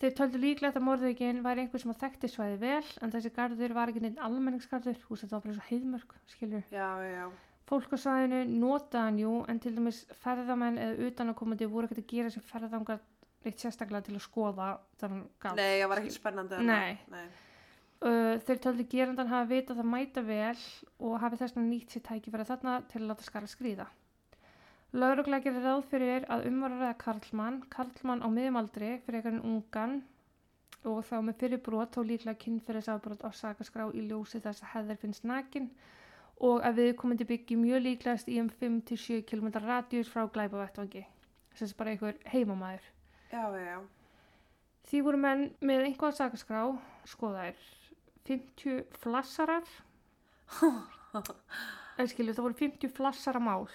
Þeir 0.00 0.14
töldu 0.18 0.38
líklegt 0.40 0.78
að 0.78 0.86
morðingin 0.86 1.42
væri 1.44 1.66
einhver 1.66 1.82
sem 1.82 1.92
að 1.92 2.00
þekkti 2.06 2.30
svæði 2.32 2.56
vel, 2.62 2.86
en 3.02 3.12
þessi 3.12 3.34
garður 3.36 3.74
var 3.76 3.92
ekki 3.92 4.00
neitt 4.06 4.22
almenningsgarður, 4.24 5.02
hús 5.08 5.20
þetta 5.20 5.36
var 5.36 5.44
bara 5.44 5.58
svo 5.58 5.66
heiðmörk, 5.68 6.14
skilur. 6.32 6.64
já, 6.72 6.88
já, 7.04 7.12
já, 7.18 7.51
Fólk 7.72 7.94
á 7.96 7.98
svæðinu 8.02 8.42
notaði 8.60 9.02
hann 9.06 9.20
jú, 9.22 9.36
en 9.48 9.60
til 9.64 9.70
dæmis 9.72 10.02
ferðamenn 10.20 10.76
eða 10.76 11.06
utanakomandi 11.08 11.68
voru 11.72 11.88
ekkert 11.88 12.02
að 12.02 12.10
gera 12.10 12.32
sér 12.34 12.44
ferðangar 12.44 12.98
neitt 13.46 13.62
sérstaklega 13.64 14.04
til 14.10 14.18
að 14.18 14.26
skoða 14.26 14.66
þannig 15.00 15.22
garð. 15.40 15.62
nei, 15.62 15.80
það 15.80 15.88
var 15.92 16.02
ekki 16.02 16.14
spennandi. 16.18 16.60
Nei. 16.68 16.98
nei, 17.14 17.24
Uh, 18.02 18.34
þeir 18.42 18.58
töldu 18.58 18.84
gerandan 18.90 19.28
hafa 19.30 19.46
vitað 19.46 19.76
það 19.78 19.86
mæta 19.92 20.22
vel 20.26 20.62
og 21.06 21.12
hafi 21.22 21.36
þess 21.38 21.54
vegna 21.54 21.68
nýtt 21.68 21.92
sér 21.94 22.02
tækifæri 22.08 22.46
þarna 22.48 22.72
til 22.90 22.98
að 22.98 23.04
láta 23.12 23.26
skara 23.28 23.50
skrýða. 23.50 23.84
Lauruglega 24.98 25.44
gerir 25.44 25.62
ráð 25.68 25.84
fyrir 25.92 26.26
að 26.26 26.48
umvarar 26.50 26.96
karlmann, 26.98 27.60
karlmann 27.70 28.24
á 28.26 28.28
miðumaldri 28.28 28.96
fyrir 29.06 29.20
einhvern 29.20 29.46
ungan 29.46 29.94
og 30.82 30.98
þá 31.06 31.14
með 31.28 31.38
fyrir 31.44 31.62
brot 31.62 32.00
og 32.02 32.08
líklega 32.10 32.42
kynferðisafbrot 32.42 33.22
á 33.22 33.30
sakaskrá 33.30 33.86
í 33.94 34.02
ljósi 34.08 34.42
þess 34.42 34.66
að 34.66 34.72
heðar 34.74 35.00
finnst 35.04 35.28
nakin 35.30 35.70
og 36.42 36.62
að 36.66 36.78
viðkomandi 36.80 37.26
byggi 37.28 37.56
mjög 37.60 37.82
líklegast 37.86 38.28
í 38.28 38.38
um 38.42 38.48
5-7 38.50 39.20
km 39.28 39.52
radíus 39.62 40.08
frá 40.10 40.24
glæpavettvangi. 40.34 41.04
Þess 41.54 41.72
að 41.74 41.76
bara 41.78 41.90
einhver 41.94 42.16
heimamæður. 42.32 42.86
já, 43.32 43.42
já, 43.54 43.64
já, 43.66 43.80
Því 44.90 45.00
voru 45.06 45.18
menn 45.22 45.44
með 45.62 45.84
einhvað 45.86 46.16
sakaskrá, 46.18 46.64
skoðaðir 47.06 47.60
50 48.26 48.82
flassarar, 48.98 49.62
en 51.98 52.08
skilju 52.10 52.34
það 52.34 52.44
voru 52.46 52.58
50 52.58 52.92
flassara 52.96 53.40
mál 53.42 53.68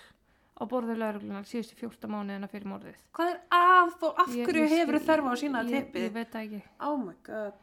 á 0.58 0.64
borðið 0.66 0.98
lauruglunar 1.00 1.46
síðustu 1.48 1.78
14 1.78 2.10
mánuðina 2.12 2.48
fyrir 2.50 2.68
morðið. 2.72 2.96
Hvað 3.14 3.32
er 3.32 3.40
að 3.54 3.92
fó, 4.02 4.08
af 4.18 4.32
Ég- 4.34 4.48
hverju 4.50 4.64
ég 4.66 4.74
hefur 4.74 4.98
skil- 4.98 5.08
þörf 5.08 5.28
á 5.30 5.34
sína 5.38 5.62
ég, 5.64 5.70
tippið? 5.74 6.04
ég 6.08 6.14
veit 6.16 6.32
það 6.34 6.46
ekki. 6.48 6.62
Oh 6.82 6.98
my 6.98 7.14
god. 7.24 7.54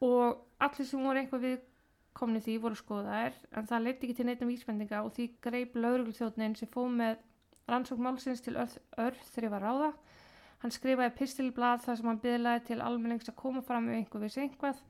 Og 0.00 0.38
allir 0.62 0.86
sem 0.86 1.02
voru 1.04 1.18
eitthvað 1.20 1.40
viðkomni 2.10 2.40
því 2.42 2.54
voru 2.60 2.76
skoðaðir, 2.76 3.34
en 3.56 3.66
það 3.66 3.84
leiti 3.84 4.06
ekki 4.06 4.14
til 4.16 4.26
neitt 4.26 4.42
um 4.42 4.48
vísbendinga 4.50 5.02
og 5.04 5.12
því 5.14 5.26
greip 5.40 5.74
lauruglþjóðnin 5.74 6.56
sem 6.56 6.68
fóð 6.68 6.90
með 6.98 7.18
rannsókn 7.70 8.02
málsins 8.02 8.42
til 8.42 8.56
örð, 8.56 8.78
örð 8.98 9.20
þrifar 9.34 9.62
ráða. 9.62 9.92
Hann 10.60 10.70
skrifaði 10.74 11.14
pistilblad 11.16 11.80
þar 11.80 11.96
sem 11.96 12.08
hann 12.10 12.20
byðlaði 12.20 12.64
til 12.66 12.80
almennings 12.82 13.28
að 13.28 13.36
koma 13.36 13.62
fram 13.62 13.88
ef 13.88 13.96
einhver 13.96 14.20
vissi 14.20 14.42
einhvað. 14.42 14.82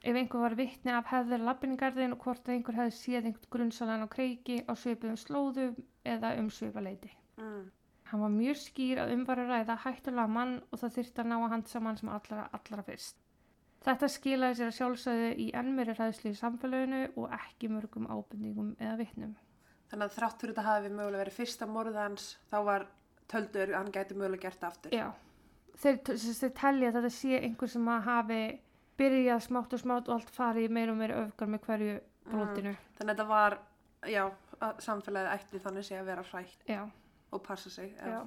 Ef 0.00 0.16
einhver 0.16 0.40
var 0.40 0.56
vittni 0.56 0.92
af 0.92 1.10
hefðir 1.10 1.44
lappingarðin 1.44 2.14
og 2.14 2.22
hvort 2.24 2.48
einhver 2.48 2.78
hefði 2.78 2.96
séð 2.96 3.26
einhvern 3.28 3.50
grunnsalan 3.52 4.06
á 4.06 4.08
kreiki 4.08 4.62
á 4.64 4.72
svipuðum 4.72 5.18
slóðum 5.20 5.74
eða 6.08 6.36
um 6.40 6.48
svipaleiti. 6.48 7.10
Mm. 7.36 7.66
Hann 8.08 8.22
var 8.24 8.32
mjög 8.32 8.62
skýr 8.62 9.02
að 9.02 9.12
um 9.18 9.26
var 9.28 9.42
að 9.42 9.52
ræða 9.52 9.76
hættulega 9.84 10.32
mann 10.38 10.62
og 10.70 10.80
það 10.80 10.96
þyrfti 10.96 11.20
að 11.20 11.28
ná 11.28 11.36
að 11.36 11.50
handsa 11.52 11.84
mann 11.84 12.00
sem 12.00 12.08
allra, 12.08 12.48
allra 12.56 12.86
fyrst. 12.86 13.20
Þetta 13.80 14.08
skilaði 14.12 14.58
sér 14.58 14.68
að 14.70 14.76
sjálfsögðu 14.76 15.28
í 15.40 15.46
enn 15.56 15.70
meiri 15.76 15.94
ræðslu 15.96 16.34
í 16.34 16.36
samfélaginu 16.36 17.00
og 17.16 17.30
ekki 17.32 17.70
mörgum 17.72 18.08
ábendingum 18.12 18.74
eða 18.76 18.98
vittnum. 19.00 19.36
Þannig 19.90 20.06
að 20.06 20.16
þrátt 20.18 20.42
fyrir 20.42 20.52
þetta 20.54 20.66
hafi 20.66 20.90
mögulega 20.92 21.22
verið 21.24 21.38
fyrsta 21.38 21.68
morðið 21.70 22.00
hans, 22.02 22.26
þá 22.50 22.58
var 22.68 22.84
töldur 23.32 23.72
hann 23.74 23.88
gæti 23.94 24.18
mögulega 24.18 24.44
gert 24.48 24.66
aftur. 24.68 24.92
Já, 24.94 25.08
þeir, 25.80 25.96
þeir, 26.12 26.52
telja 26.60 26.90
að 26.90 26.98
þetta 26.98 27.12
sé 27.16 27.40
einhver 27.40 27.72
sem 27.72 27.88
að 27.88 28.04
hafi 28.10 28.42
byrjað 29.00 29.42
smátt 29.48 29.74
og 29.74 29.82
smátt 29.82 30.10
og 30.10 30.18
allt 30.18 30.34
farið 30.34 30.76
meira 30.76 30.92
og 30.92 31.00
meira 31.00 31.22
öfgar 31.24 31.50
með 31.50 31.64
hverju 31.66 31.96
brotinu. 32.28 32.74
Þannig 32.98 33.14
að 33.14 33.14
þetta 33.14 33.28
var, 33.32 33.58
já, 34.12 34.24
samfélagið 34.84 35.32
ætti 35.38 35.62
þannig 35.64 35.88
sé 35.88 35.96
að 35.96 36.12
vera 36.12 36.26
hrætt 36.30 36.68
Já, 36.68 36.82
og 37.32 37.42
passa 37.46 37.72
sig. 37.72 37.96
já. 37.96 38.20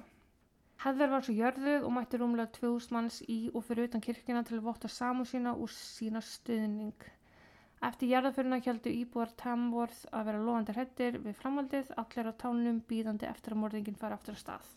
Heather 0.84 1.08
var 1.08 1.22
svo 1.24 1.32
jörðuð 1.38 1.84
og 1.88 1.92
mætti 1.96 2.18
rúmlega 2.20 2.50
2000 2.58 2.92
manns 2.92 3.20
í 3.30 3.38
og 3.56 3.62
fyrir 3.64 3.88
utan 3.88 4.02
kirkina 4.04 4.42
til 4.44 4.58
að 4.58 4.66
votta 4.68 4.88
samú 4.92 5.24
sína 5.28 5.54
og 5.56 5.70
sína 5.72 6.20
stuðning. 6.24 7.06
Eftir 7.84 8.10
jarðaföruna 8.10 8.58
heldur 8.64 8.92
íbúar 8.92 9.32
Tamworth 9.40 10.04
að 10.12 10.26
vera 10.28 10.42
loðandi 10.44 10.74
hrettir 10.76 11.18
við 11.24 11.36
framhaldið, 11.40 11.90
allir 12.00 12.28
á 12.28 12.32
tánum 12.40 12.80
býðandi 12.88 13.28
eftir 13.28 13.54
að 13.56 13.60
morðingin 13.62 13.96
fara 14.00 14.16
aftur 14.18 14.36
að 14.36 14.42
stað. 14.42 14.68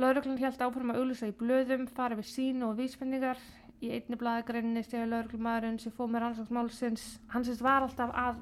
Lauruglan 0.00 0.38
held 0.40 0.60
áfram 0.64 0.92
að 0.94 1.00
auglýsa 1.02 1.28
í 1.28 1.34
blöðum, 1.36 1.86
fara 1.88 2.16
við 2.16 2.28
sín 2.30 2.62
og 2.64 2.76
víspenningar. 2.78 3.40
Í 3.80 3.88
einni 3.96 4.16
blaðagreininni 4.20 4.82
stegi 4.84 5.06
lauruglumæðurinn 5.08 5.78
sem 5.80 5.92
fóð 5.96 6.10
með 6.12 6.22
rannsóknmálsins, 6.26 7.04
hann 7.32 7.44
sést 7.48 7.62
var 7.64 7.84
alltaf 7.86 8.12
að 8.12 8.40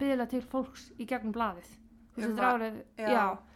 byðla 0.00 0.26
til 0.32 0.40
fólks 0.48 0.86
í 0.98 1.04
gegnum 1.08 1.32
blaðið. 1.36 1.68
Þú 2.12 2.20
veist, 2.20 2.28
Um 2.28 2.36
þetta 2.36 2.42
er 2.42 2.46
va- 2.46 2.52
árið, 2.56 2.78
já. 2.96 3.08
já. 3.12 3.51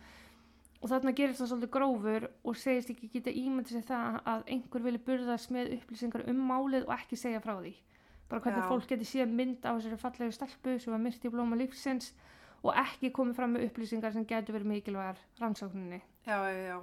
Og 0.83 0.91
þarna 0.93 1.13
gerist 1.17 1.41
það 1.41 1.51
svolítið 1.53 1.73
grófur 1.77 2.29
og 2.45 2.57
segist 2.61 2.91
ekki 2.93 3.09
geta 3.15 3.33
ímyndið 3.33 3.79
sér 3.79 3.87
það 3.89 4.19
að 4.33 4.43
einhver 4.55 4.85
vilja 4.85 5.05
burðast 5.07 5.53
með 5.55 5.73
upplýsingar 5.79 6.27
um 6.31 6.43
málið 6.51 6.85
og 6.87 6.95
ekki 6.99 7.19
segja 7.21 7.41
frá 7.45 7.55
því. 7.59 7.73
Bara 8.29 8.43
hvernig 8.43 8.65
Já. 8.65 8.69
fólk 8.69 8.89
geti 8.91 9.07
séð 9.09 9.33
mynd 9.39 9.65
á 9.65 9.71
þessari 9.73 9.99
fallegu 10.03 10.35
stelpu 10.35 10.77
sem 10.83 10.93
var 10.93 11.03
myrt 11.03 11.25
í 11.25 11.33
blóma 11.33 11.59
lífsins 11.59 12.11
og 12.63 12.75
ekki 12.83 13.13
komið 13.15 13.39
fram 13.39 13.55
með 13.55 13.69
upplýsingar 13.69 14.15
sem 14.15 14.27
getur 14.27 14.57
verið 14.57 14.73
mikilvægar 14.73 15.21
rannsókninni. 15.41 16.01
Já, 16.27 16.39
já, 16.51 16.63
já. 16.67 16.79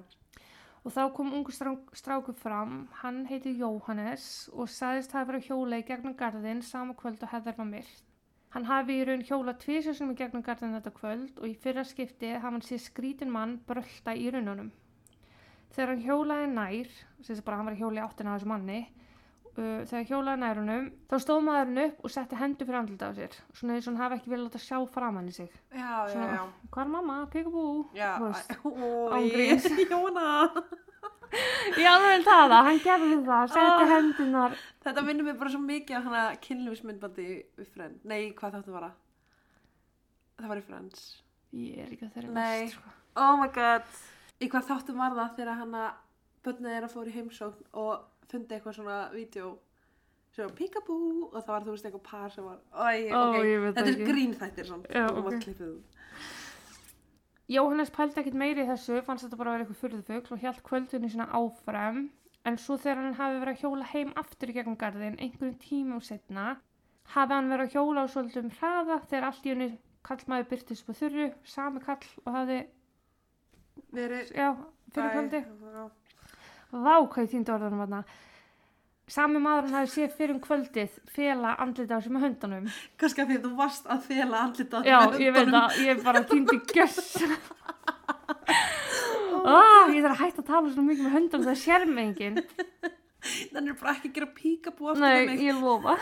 Og 0.84 0.92
þá 0.92 1.04
kom 1.16 1.30
ungu 1.36 1.52
strá, 1.56 1.72
stráku 1.96 2.34
fram, 2.36 2.88
hann 3.00 3.22
heiti 3.30 3.54
Jóhannes 3.60 4.50
og 4.52 4.72
sagðist 4.72 5.14
hafa 5.16 5.30
verið 5.32 5.46
að 5.46 5.52
hjóla 5.52 5.80
í 5.80 5.86
gegnum 5.88 6.16
garðin 6.20 6.64
sama 6.64 6.96
kvöld 7.00 7.24
og 7.24 7.32
hefðar 7.32 7.60
var 7.60 7.70
myrt. 7.70 8.13
Hann 8.54 8.68
hafi 8.70 9.00
í 9.00 9.06
raun 9.08 9.24
hjóla 9.26 9.56
tvísessum 9.58 10.12
í 10.14 10.18
gegnum 10.18 10.44
garðin 10.46 10.76
þetta 10.76 10.92
kvöld 10.94 11.40
og 11.40 11.46
í 11.50 11.56
fyrra 11.58 11.82
skipti 11.90 12.36
hafa 12.36 12.52
hann 12.52 12.62
séð 12.62 12.84
skrítin 12.84 13.32
mann 13.34 13.56
brölda 13.66 14.14
í 14.14 14.28
raununum. 14.30 14.70
Þegar 15.74 15.90
hann 15.90 16.04
hjólaði 16.06 16.50
nær, 16.52 16.92
sem 17.24 17.32
þess 17.32 17.46
bara 17.48 17.58
hann 17.58 17.72
var 17.72 17.80
að 17.80 17.98
í 17.98 18.04
áttina 18.04 18.30
á 18.30 18.38
þessu 18.38 18.52
manni, 18.52 18.78
uh, 19.56 19.82
þegar 19.90 20.06
hjólaði 20.12 20.42
nær 20.44 20.62
honum, 20.62 20.86
þá 21.10 21.18
stóð 21.26 21.42
maðurinn 21.48 21.84
upp 21.88 22.06
og 22.06 22.14
setti 22.14 22.42
hendur 22.44 22.70
fyrir 22.70 22.82
andlita 22.84 23.10
á 23.10 23.18
sér. 23.18 23.42
Svona 23.58 23.80
eins 23.80 23.90
og 23.90 23.96
hann 23.96 24.02
hafi 24.04 24.20
ekki 24.20 24.34
vilja 24.36 24.46
láta 24.46 24.62
sjá 24.62 24.78
framann 24.94 25.34
í 25.34 25.34
sig. 25.34 25.50
Já, 25.74 25.82
já, 25.82 26.14
Svona, 26.14 26.32
já. 26.38 26.70
Hvað 26.70 26.86
er 26.86 26.94
mamma? 26.94 27.20
Píkabú? 27.34 27.68
Já, 27.98 28.12
ói. 28.22 29.58
Jóna. 29.90 30.30
Já, 31.84 31.92
það 32.04 32.10
er 32.16 32.24
það, 32.28 32.54
hann 32.68 32.80
gerði 32.84 33.18
það, 33.26 33.54
setti 33.54 33.84
Ah. 33.84 33.92
hendunar 33.94 34.56
Þetta 34.84 35.04
minnir 35.08 35.26
mér 35.30 35.38
bara 35.40 35.50
svo 35.54 35.62
mikið 35.64 35.96
á 35.98 36.02
hana 36.06 36.24
kynlífsmyndbandi 36.44 37.28
við 37.58 37.68
Friends. 37.74 38.04
Nei, 38.06 38.34
hvað 38.38 38.58
þáttu 38.58 38.74
var 38.76 38.84
það? 38.90 38.96
Það 40.42 40.48
var 40.52 40.58
í 40.62 40.66
Friends. 40.68 41.04
Ég 41.54 41.78
er 41.86 41.92
ekki 41.94 42.08
að 42.10 42.16
þeirra 42.18 42.48
list, 42.64 42.74
sko. 42.78 42.94
Oh 43.24 43.36
my 43.40 43.48
god. 43.56 43.84
Í 44.42 44.50
hvað 44.52 44.68
þáttum 44.72 44.98
var 45.00 45.16
það 45.20 45.36
þegar 45.38 45.60
hana 45.62 45.84
börnið 46.44 46.76
er 46.78 46.88
að 46.88 46.94
fóra 46.98 47.08
í 47.14 47.16
heimsókn 47.16 47.64
og 47.74 48.04
fundi 48.34 48.56
eitthvað 48.58 48.76
svona 48.80 48.98
vídeo 49.14 49.54
sem 50.34 50.48
var 50.48 50.56
peekaboo 50.58 51.30
og 51.30 51.38
það 51.44 51.52
var 51.54 51.66
þú 51.68 51.74
veist 51.76 51.86
eitthvað 51.86 52.04
par 52.10 52.30
sem 52.34 52.44
var 52.44 52.58
Æ, 52.74 53.14
Ó, 53.14 53.20
ok, 53.30 53.36
ég 53.46 53.68
þetta 53.70 53.84
er 53.86 53.92
ekki. 53.94 54.08
grín 54.10 54.34
þættir 54.40 54.66
svona 54.66 54.84
þú 55.14 55.24
mátt 55.28 55.44
klippið 55.46 55.70
út. 55.78 56.00
Jóhannes 57.52 57.92
pældi 57.92 58.22
ekkert 58.22 58.38
meiri 58.40 58.64
í 58.64 58.68
þessu, 58.70 59.02
fannst 59.04 59.26
þetta 59.26 59.38
bara 59.40 59.52
að 59.52 59.56
vera 59.58 59.66
eitthvað 59.66 59.82
furðufugl 59.82 60.36
og 60.38 60.44
hjælt 60.44 60.62
kvöldunni 60.68 61.10
sína 61.12 61.26
áfram. 61.36 61.98
En 62.46 62.58
svo 62.60 62.78
þegar 62.78 63.02
hann 63.02 63.18
hafi 63.20 63.40
verið 63.40 63.54
að 63.56 63.62
hjóla 63.64 63.90
heim 63.94 64.14
aftur 64.20 64.52
í 64.52 64.56
gegnum 64.58 64.78
garðin 64.80 65.18
einhverjum 65.20 65.58
tímum 65.64 66.02
setna, 66.04 66.46
hafi 67.16 67.34
hann 67.36 67.52
verið 67.52 67.68
að 67.70 67.76
hjóla 67.78 68.04
á 68.04 68.12
svolítið 68.12 68.44
um 68.44 68.54
hraða 68.60 68.98
þegar 69.10 69.28
allt 69.30 69.46
í 69.48 69.54
henni 69.54 69.68
kallmaður 70.04 70.50
byrtist 70.52 70.84
upp 70.84 70.96
á 70.96 71.00
þurru, 71.00 71.28
sami 71.44 71.84
kall 71.84 72.08
og 72.26 72.34
hafði, 72.38 72.62
Verið 73.94 74.32
já, 74.38 74.50
fyrir 74.94 75.10
Æ, 75.10 75.14
kvöldi. 75.14 75.40
já. 75.74 75.86
Vá, 76.74 76.96
hvað 77.06 77.24
ég 77.24 77.32
týndi 77.32 77.54
orðanum 77.54 77.82
þarna. 77.84 78.02
Sami 79.12 79.40
maðurinn 79.44 79.76
hafi 79.76 79.90
séð 79.92 80.14
fyrir 80.16 80.32
um 80.38 80.42
kvöldið 80.44 80.94
fela 81.12 81.58
andlita 81.60 81.98
á 81.98 82.04
sig 82.04 82.14
með 82.14 82.24
höndunum. 82.24 82.68
Kannski 83.02 83.24
að 83.24 83.32
því 83.32 83.36
að 83.40 83.48
þú 83.48 83.52
varst 83.58 83.90
að 83.92 84.06
fela 84.08 84.44
andlitað 84.46 84.88
Já, 84.88 85.00
ég 85.20 85.36
veit 85.36 85.58
að 85.60 85.80
ég 85.84 86.04
bara 86.06 86.22
týndi 86.30 86.60
gjöss. 86.72 87.10
ah, 89.44 89.92
ég 89.92 90.00
þarf 90.06 90.14
að 90.14 90.22
hætta 90.22 90.44
að 90.46 90.48
tala 90.54 90.72
svona 90.72 90.88
mikið 90.88 91.08
með 91.10 91.16
höndunum 91.18 91.50
það 91.50 91.60
sér 91.66 91.86
mig 91.90 92.06
enginn. 92.14 92.40
Þannig 93.54 93.74
er 93.74 93.82
bara 93.82 93.96
ekki 93.98 94.12
að 94.12 94.16
gera 94.16 94.30
aftur 94.32 95.04
Nei, 95.04 95.36
ég 95.50 95.60
lofa. 95.60 95.98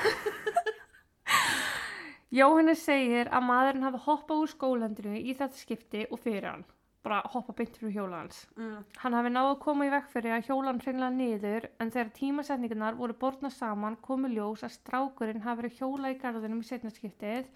Jóhannes 2.32 2.86
segir 2.86 3.28
að 3.34 3.48
maðurinn 3.50 3.90
hafi 3.90 4.06
hoppað 4.06 4.46
úr 4.46 4.54
skólandinu 4.54 5.18
í 5.20 5.34
þetta 5.34 5.58
skipti 5.58 6.06
og 6.08 6.22
fyrir 6.22 6.48
hann. 6.52 6.64
Bara 7.02 7.22
hoppa 7.34 7.56
beint 7.58 7.78
fyrir 7.80 7.96
hjóla 7.96 8.20
hans. 8.22 8.44
Mm. 8.60 8.84
Hann 9.02 9.16
hafi 9.18 9.32
náðu 9.34 9.56
að 9.56 9.62
koma 9.64 9.88
í 9.88 9.92
vekk 9.94 10.12
fyrir 10.12 10.36
að 10.36 10.50
hjólan 10.50 10.82
hreinlega 10.84 11.16
niður 11.16 11.68
en 11.82 11.94
þegar 11.94 12.12
tímasetningarnar 12.20 13.00
voru 13.00 13.16
borna 13.24 13.50
saman 13.50 13.98
komu 14.06 14.30
ljós 14.30 14.62
að 14.68 14.76
strákurinn 14.76 15.42
hafi 15.42 15.64
verið 15.64 15.80
hjóla 15.80 16.12
í 16.14 16.20
garðinum 16.22 16.62
í 16.62 16.68
setnaskiptið 16.70 17.50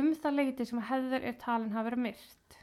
um 0.00 0.10
það 0.20 0.36
leiti 0.40 0.66
sem 0.68 0.82
hefður 0.90 1.24
er 1.30 1.40
talin 1.40 1.72
hafi 1.72 1.90
verið 1.90 2.04
myrt. 2.08 2.58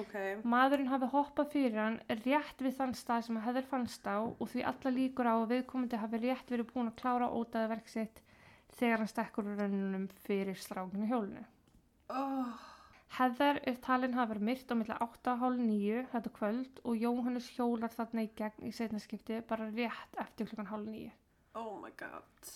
Ok, 0.00 0.14
Maðurinn 0.48 0.88
hafi 0.88 1.08
hoppað 1.12 1.50
fyrir 1.52 1.76
hann 1.76 1.98
rétt 2.22 2.62
við 2.64 2.76
þann 2.78 2.94
stað 2.96 3.26
sem 3.26 3.40
hefður 3.44 3.66
fannst 3.68 4.06
á 4.08 4.24
og 4.24 4.46
því 4.48 4.62
alla 4.70 4.92
líkur 4.94 5.28
á 5.28 5.34
að 5.34 5.50
viðkomandi 5.50 6.00
hafi 6.00 6.20
rétt 6.22 6.52
verið 6.52 6.70
búin 6.72 6.88
að 6.88 7.00
klára 7.02 7.28
ótaða 7.28 7.72
verk 7.74 7.90
sitt 7.92 8.22
þegar 8.78 9.02
hann 9.02 9.10
stekkur 9.10 9.50
úr 9.50 9.60
rönnunum 9.60 10.06
fyrir 10.24 10.56
strákinu 10.56 11.08
hjólinu. 11.10 11.44
oh, 12.08 12.71
Heather 13.12 13.58
er 13.68 13.74
talin 13.84 14.14
hafa 14.16 14.30
verið 14.32 14.44
myrt 14.48 14.70
á 14.72 14.74
milli 14.78 14.94
8.30 15.04 16.06
þetta 16.14 16.30
kvöld 16.38 16.78
og 16.88 17.02
Jóhannes 17.04 17.50
hjólar 17.52 17.92
þarna 17.92 18.24
í 18.24 18.30
gegn 18.38 18.68
í 18.68 18.72
setnaskipti 18.72 19.42
bara 19.50 19.66
rétt 19.68 20.16
eftir 20.22 20.48
klukkan 20.48 20.70
hálf 20.70 20.88
nýju. 20.88 21.10
oh 21.60 21.74
my 21.82 21.90
god. 22.00 22.52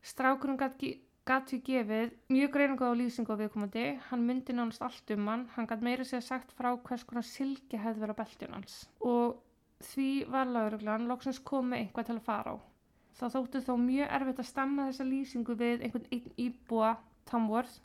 Strákurinn 0.00 0.56
gatt 0.56 1.52
því 1.52 1.58
gefið 1.68 2.16
mjög 2.32 2.54
greiningu 2.56 2.88
á 2.88 2.96
lýsingu 2.96 3.36
á 3.36 3.40
viðkomandi, 3.42 3.84
hann 4.08 4.24
myndi 4.30 4.56
nánast 4.56 4.82
allt 4.88 5.12
um 5.14 5.28
hann, 5.28 5.44
hann 5.52 5.68
gatt 5.68 5.84
meira 5.84 6.08
sér 6.08 6.24
sagt 6.24 6.56
frá 6.56 6.72
hvers 6.88 7.04
konar 7.04 7.28
silki 7.28 7.76
hefði 7.84 8.06
verið 8.06 8.16
á 8.16 8.20
beltjun 8.24 8.56
hans. 8.56 8.80
Og 9.04 9.36
því 9.92 10.10
var 10.32 10.48
lauruglan 10.48 11.08
loksins 11.12 11.44
komið 11.52 11.84
einhvað 11.84 12.08
til 12.08 12.16
að 12.18 12.26
fara 12.32 12.56
á. 12.56 12.64
Það 13.20 13.36
þótti 13.36 13.66
þó 13.68 13.72
mjög 13.84 14.12
erfitt 14.16 14.42
að 14.42 14.52
stemma 14.54 14.88
þessa 14.88 15.10
lýsingu 15.12 15.60
við 15.60 15.84
einhvern 15.84 16.12
einn 16.16 16.36
íbúa 16.40 16.96
Tamworth 17.28 17.80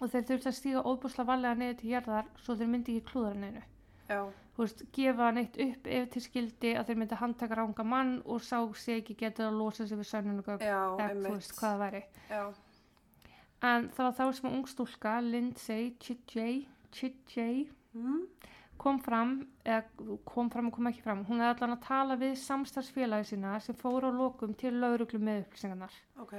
og 0.00 0.10
þeir 0.10 0.26
þurfti 0.30 0.50
að 0.50 0.58
stíga 0.58 0.82
óbúslega 0.84 1.28
valega 1.28 1.60
niður 1.60 1.78
til 1.80 1.92
jarðar 1.92 2.32
svo 2.42 2.56
þeir 2.58 2.72
myndi 2.72 2.96
ekki 2.96 3.12
klúðra 3.12 3.38
neinu. 3.42 3.62
Já, 4.08 4.20
Þú 4.54 4.62
veist, 4.62 4.82
gefa 4.94 5.30
neitt 5.34 5.56
upp 5.64 5.86
ef 5.90 6.10
til 6.14 6.20
skildi 6.22 6.74
að 6.78 6.90
þeir 6.90 6.98
myndi 7.00 7.16
handtaka 7.18 7.56
ránga 7.58 7.86
mann 7.88 8.12
og 8.30 8.42
sá 8.44 8.58
sig 8.78 9.00
ekki 9.00 9.16
getið 9.24 9.48
að 9.48 9.56
losa 9.58 9.86
sig 9.88 9.98
við 9.98 10.10
eða 10.60 11.08
þú 11.24 11.32
veist 11.32 11.56
hvað 11.56 11.72
það 11.72 11.82
væri. 11.82 12.02
Já, 12.30 12.42
En 13.64 13.86
það 13.96 14.04
var 14.04 14.16
þá 14.18 14.36
sem 14.36 14.50
ung 14.50 14.66
stúlka, 14.68 15.14
Lindsay 15.24 15.86
Chidjay, 16.94 17.62
mm? 17.96 18.18
kom 18.76 18.98
fram, 19.00 19.32
eða 19.64 20.18
kom 20.28 20.50
fram 20.52 20.68
og 20.68 20.76
kom 20.76 20.90
ekki 20.90 21.04
fram. 21.06 21.24
Hún 21.24 21.40
hefði 21.40 21.54
allan 21.54 21.76
að 21.78 21.86
tala 21.86 22.18
við 22.20 22.36
samstarfsfélagi 22.42 23.30
sína 23.32 23.56
sem 23.64 23.78
fóru 23.78 24.12
á 24.12 24.18
lokum 24.18 24.52
til 24.58 24.76
lauruglu 24.82 25.22
með 25.22 25.46
upplýsingarnar. 25.46 25.96
ok 26.20 26.36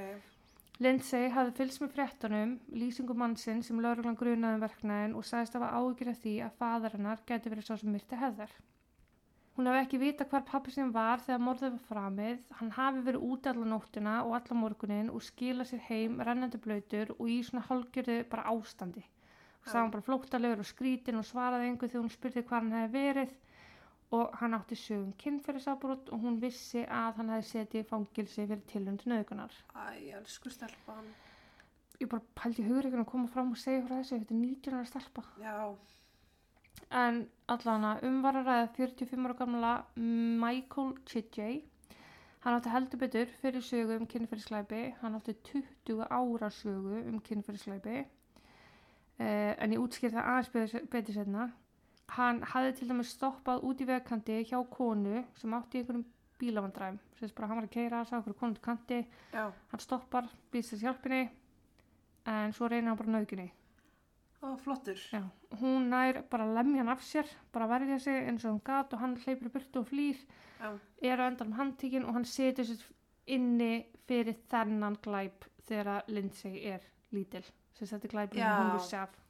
Lindsay 0.83 1.29
hafði 1.31 1.53
fylgst 1.55 1.79
með 1.79 1.91
fréttunum, 1.95 2.49
lýsingu 2.75 3.15
mannsinn 3.15 3.61
sem 3.63 3.77
lauruglan 3.79 4.17
grunaði 4.19 4.57
um 4.57 4.63
verknæðin 4.65 5.13
og 5.15 5.23
sagðist 5.23 5.53
hafa 5.55 5.69
áhyggjur 5.71 6.09
af 6.11 6.17
því 6.19 6.33
að 6.43 6.57
faðar 6.59 6.95
hennar 6.97 7.21
geti 7.29 7.51
verið 7.53 7.67
svo 7.69 7.77
sem 7.79 7.93
myrti 7.95 8.19
hefðar. 8.19 8.51
Hún 9.55 9.69
hafi 9.71 9.79
ekki 9.85 10.01
vita 10.01 10.27
hvar 10.27 10.43
pappi 10.49 10.73
sem 10.75 10.91
var 10.91 11.23
þegar 11.23 11.45
morðið 11.45 11.77
var 11.77 11.85
framið, 11.93 12.43
hann 12.59 12.73
hafi 12.75 13.05
verið 13.05 13.23
úti 13.23 13.51
allan 13.53 13.71
nóttina 13.71 14.17
og 14.25 14.35
allan 14.35 14.61
morgunin 14.65 15.13
og 15.13 15.23
skila 15.23 15.63
sér 15.69 15.85
heim 15.87 16.19
rennandi 16.19 16.59
blöytur 16.59 17.15
og 17.15 17.31
í 17.31 17.39
svona 17.47 17.63
hálgjörðu 17.69 18.17
bara 18.33 18.49
ástandi. 18.51 19.05
Og 19.63 19.71
það 19.71 19.79
var 19.79 19.93
bara 19.95 20.07
flóttalegur 20.09 20.65
og 20.65 20.71
skrítin 20.73 21.21
og 21.21 21.29
svaraði 21.29 21.69
einhver 21.69 21.93
þegar 21.93 22.03
hún 22.03 22.15
spurði 22.17 22.43
hvað 22.49 22.65
hann 22.65 22.79
hefði 22.81 23.05
verið 23.07 23.37
og 24.13 24.35
hann 24.39 24.53
átti 24.57 24.77
sögum 24.77 25.13
kynferðisafbrot 25.21 26.11
og 26.13 26.21
hún 26.21 26.41
vissi 26.41 26.85
að 26.85 27.21
hann 27.21 27.33
hefði 27.33 27.49
setið 27.51 27.87
fangilsi 27.89 28.45
fyrir 28.45 28.65
tilhund 28.69 29.07
nöðgunar. 29.09 29.55
Æ, 29.73 30.13
elsku 30.19 30.53
stelpan 30.53 31.09
Ég 31.95 32.09
bara 32.11 32.23
pældi 32.35 32.63
í 32.63 32.67
hugreikinu 32.67 33.05
að 33.05 33.11
koma 33.11 33.29
fram 33.31 33.53
og 33.55 33.59
segja 33.59 33.83
frá 33.85 33.93
þessu, 34.01 34.17
þetta 34.19 34.33
er 34.35 34.39
19 34.41 34.73
ára 34.75 34.87
stelpa. 34.89 35.21
Já, 35.39 35.55
En 36.91 37.21
allan 37.49 37.85
að 37.87 38.03
umvararæða 38.09 38.67
45 38.75 39.25
ára 39.25 39.35
gamla 39.39 39.71
Michael 40.41 40.91
Chidjay, 41.09 41.61
hann 42.43 42.57
átti 42.57 42.73
heldur 42.73 43.01
betur 43.01 43.31
fyrir 43.41 43.63
sögu 43.63 43.95
um 43.99 44.07
kynferðislæpi, 44.11 44.81
hann 45.01 45.15
átti 45.17 45.35
20 45.49 46.03
ára 46.09 46.49
sögu 46.53 46.99
um 47.09 47.21
kynferðislæpi, 47.25 48.03
eh, 49.17 49.55
en 49.57 49.73
ég 49.73 49.81
útskýr 49.81 50.13
það 50.13 50.29
aðeins 50.33 50.89
betur 50.91 51.17
setna. 51.17 51.47
Hann 52.13 52.43
hafði 52.45 52.75
til 52.77 52.87
dæmis 52.91 53.15
stoppað 53.15 53.63
út 53.65 53.81
í 53.81 53.87
vegkandi 53.89 54.43
hjá 54.45 54.59
konu 54.69 55.23
sem 55.39 55.53
átti 55.57 55.81
einhverjum 55.81 56.05
bílavandræðum. 56.39 56.99
Sérst 57.19 57.35
bara 57.35 57.49
hann 57.49 57.59
var 57.61 57.67
að 57.67 57.73
keira, 57.73 58.03
sá 58.05 58.17
okkur 58.19 58.35
konum 58.37 58.55
til 58.55 58.63
kanti, 58.63 58.99
Já. 59.33 59.45
hann 59.71 59.83
stoppar, 59.83 60.27
býst 60.51 60.73
þess 60.73 60.83
hjálpinni, 60.85 61.29
en 62.27 62.53
svo 62.53 62.69
reynir 62.69 62.91
hann 62.91 62.99
bara 62.99 63.13
nöðginni. 63.15 63.47
Ó, 64.43 64.55
flottur. 64.61 64.99
Já, 65.11 65.23
hún 65.61 65.89
nær 65.89 66.21
bara 66.29 66.45
að 66.45 66.57
lemja 66.59 66.83
hann 66.83 66.93
af 66.93 67.01
sér, 67.07 67.31
bara 67.55 67.69
verja 67.71 67.99
sig 67.99 68.27
eins 68.27 68.45
og 68.45 68.51
hann 68.51 68.63
gat 68.67 68.93
og 68.93 69.01
hann 69.01 69.17
hleypur 69.23 69.49
í 69.49 69.53
burtu 69.55 69.81
og 69.81 69.89
flýr, 69.89 70.19
Já. 70.59 70.69
er 71.01 71.23
á 71.23 71.25
endan 71.27 71.53
um 71.53 71.59
handtíkin 71.59 72.05
og 72.05 72.13
hann 72.13 72.25
setur 72.25 72.67
sér 72.67 72.83
inni 73.25 73.85
fyrir 74.05 74.37
þennan 74.51 74.99
glæp 75.01 75.47
þegar 75.65 76.03
Lindsay 76.07 76.61
er 76.75 76.83
lítil. 77.11 77.45
Sérst 77.73 77.95
þetta 77.95 78.05
er 78.05 78.13
glæpin 78.13 78.39
Já. 78.43 78.51
sem 78.51 78.69
hún 78.69 79.01
af. 79.01 79.24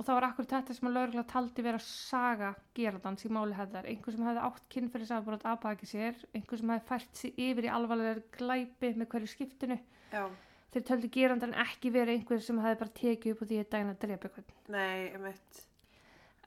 Og 0.00 0.06
það 0.08 0.16
var 0.16 0.24
akkur 0.30 0.46
þetta 0.48 0.72
sem 0.72 0.88
að 0.88 0.94
laurugla 0.96 1.22
taldi 1.28 1.62
vera 1.64 1.78
saga 1.84 2.54
gerandans 2.78 3.26
í 3.28 3.30
máli 3.36 3.52
hefðar. 3.52 3.88
Einhver 3.90 4.14
sem 4.14 4.22
hefði 4.24 4.44
átt 4.46 4.68
kynferðisafbrot 4.72 5.42
að 5.44 5.58
baki 5.66 5.88
sér, 5.90 6.22
einhver 6.32 6.60
sem 6.62 6.72
hefði 6.72 6.88
fært 6.88 7.20
sig 7.20 7.42
yfir 7.48 7.68
í 7.68 7.72
alvarlegar 7.76 8.22
glæpi 8.38 8.94
með 8.96 9.10
hverju 9.12 9.28
skiptinu. 9.34 9.76
Já. 10.14 10.24
Þeir 10.72 10.86
töldu 10.88 11.10
gerandan 11.12 11.52
ekki 11.66 11.92
verið 11.92 12.16
einhver 12.16 12.40
sem 12.46 12.62
hefði 12.64 12.80
bara 12.80 12.96
tekið 13.02 13.34
upp 13.34 13.44
og 13.44 13.50
því 13.50 13.60
að 13.60 13.68
dæna 13.74 13.92
að 13.92 14.00
drepa 14.06 14.30
eitthvað. 14.30 14.56
Nei, 14.72 15.12
emitt. 15.18 15.62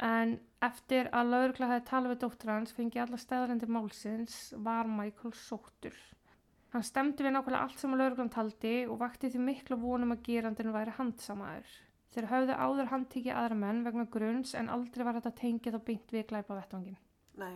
En 0.10 0.36
eftir 0.66 1.14
að 1.14 1.32
laurugla 1.36 1.70
hefði 1.76 1.88
talað 1.92 2.16
við 2.16 2.22
dóttur 2.26 2.56
hans 2.56 2.74
fengi 2.74 3.06
alla 3.06 3.22
stæðarendi 3.22 3.70
málsins 3.70 4.42
var 4.66 4.90
Michael 4.90 5.36
sóttur. 5.38 5.98
Hann 6.74 6.90
stemdi 6.90 7.22
við 7.22 7.36
nákvæmlega 7.36 7.68
allt 7.68 7.78
sem 7.78 7.94
að 7.94 8.02
lauruglan 8.02 8.34
taldi 8.34 8.78
og 8.90 8.98
vakti 9.04 9.30
því 9.30 9.46
miklu 9.46 9.78
vonum 9.78 10.16
að 10.16 10.24
gerandin 10.26 10.74
væri 10.74 10.98
handsamaður. 10.98 11.76
Þeir 12.14 12.28
höfðu 12.30 12.56
áður 12.62 12.90
handtikið 12.92 13.38
aðra 13.42 13.56
menn 13.58 13.84
vegna 13.88 14.06
grunns 14.14 14.54
en 14.56 14.70
aldrei 14.70 15.04
var 15.08 15.18
þetta 15.18 15.32
tengið 15.40 15.78
og 15.80 15.86
beint 15.88 16.12
við 16.14 16.28
glæpa 16.30 16.58
vettvangin. 16.60 16.98
Nei. 17.42 17.56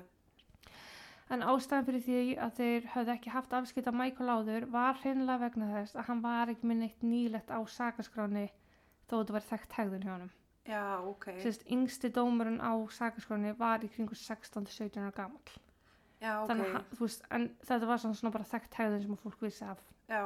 En 1.29 1.43
ástæðan 1.43 1.85
fyrir 1.89 2.03
því 2.05 2.19
að 2.39 2.51
þeir 2.57 2.85
höfðu 2.93 3.11
ekki 3.17 3.31
haft 3.33 3.53
afskipt 3.57 3.87
af 3.91 3.95
Michael 3.99 4.29
áður 4.31 4.65
var 4.71 4.95
hreinlega 5.01 5.41
vegna 5.43 5.67
þess 5.73 5.97
að 5.99 6.07
hann 6.07 6.21
var 6.23 6.51
ekki 6.53 6.69
með 6.69 6.79
neitt 6.85 7.03
nýlegt 7.03 7.51
á 7.51 7.59
sakaskráni 7.67 8.45
þó 9.09 9.17
þetta 9.19 9.35
var 9.35 9.47
þekkt 9.49 9.75
hegðun 9.77 10.05
hjá 10.07 10.13
honum. 10.13 10.31
Já, 10.67 10.83
ok. 11.07 11.25
Sérst, 11.43 11.67
yngsti 11.71 12.09
dómurinn 12.15 12.59
á 12.63 12.71
sakaskráni 12.91 13.53
var 13.59 13.83
í 13.83 13.91
kringu 13.91 14.15
16-17 14.15 14.97
ára 15.03 15.11
gamall. 15.15 15.53
Já, 16.23 16.31
ok. 16.41 16.47
Þannig 16.49 16.73
hann- 16.73 16.87
veist, 16.99 17.23
en 17.31 17.49
þetta 17.67 17.87
var 17.91 17.97
svona, 18.03 18.31
bara 18.31 18.43
þekkt 18.55 18.79
hegðun 18.79 19.03
sem 19.05 19.17
fólk 19.21 19.41
vissi 19.41 19.63
af. 19.67 19.83
Já. 20.09 20.23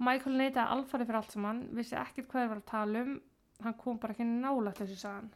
Michael 0.00 0.38
neitaði 0.40 0.76
alfarið 0.76 1.10
fyrir 1.10 1.20
allt 1.20 1.34
saman, 1.34 1.60
vissi 1.76 1.96
ekkert 2.00 2.30
hvað 2.30 2.42
þeir 2.42 2.50
var 2.54 2.62
að 2.62 2.70
tala 2.70 3.04
um, 3.04 3.12
hann 3.64 3.76
kom 3.82 3.98
bara 4.00 4.16
ekki 4.16 4.26
nálægt 4.28 4.80
þessu 4.80 4.96
sagan. 5.02 5.28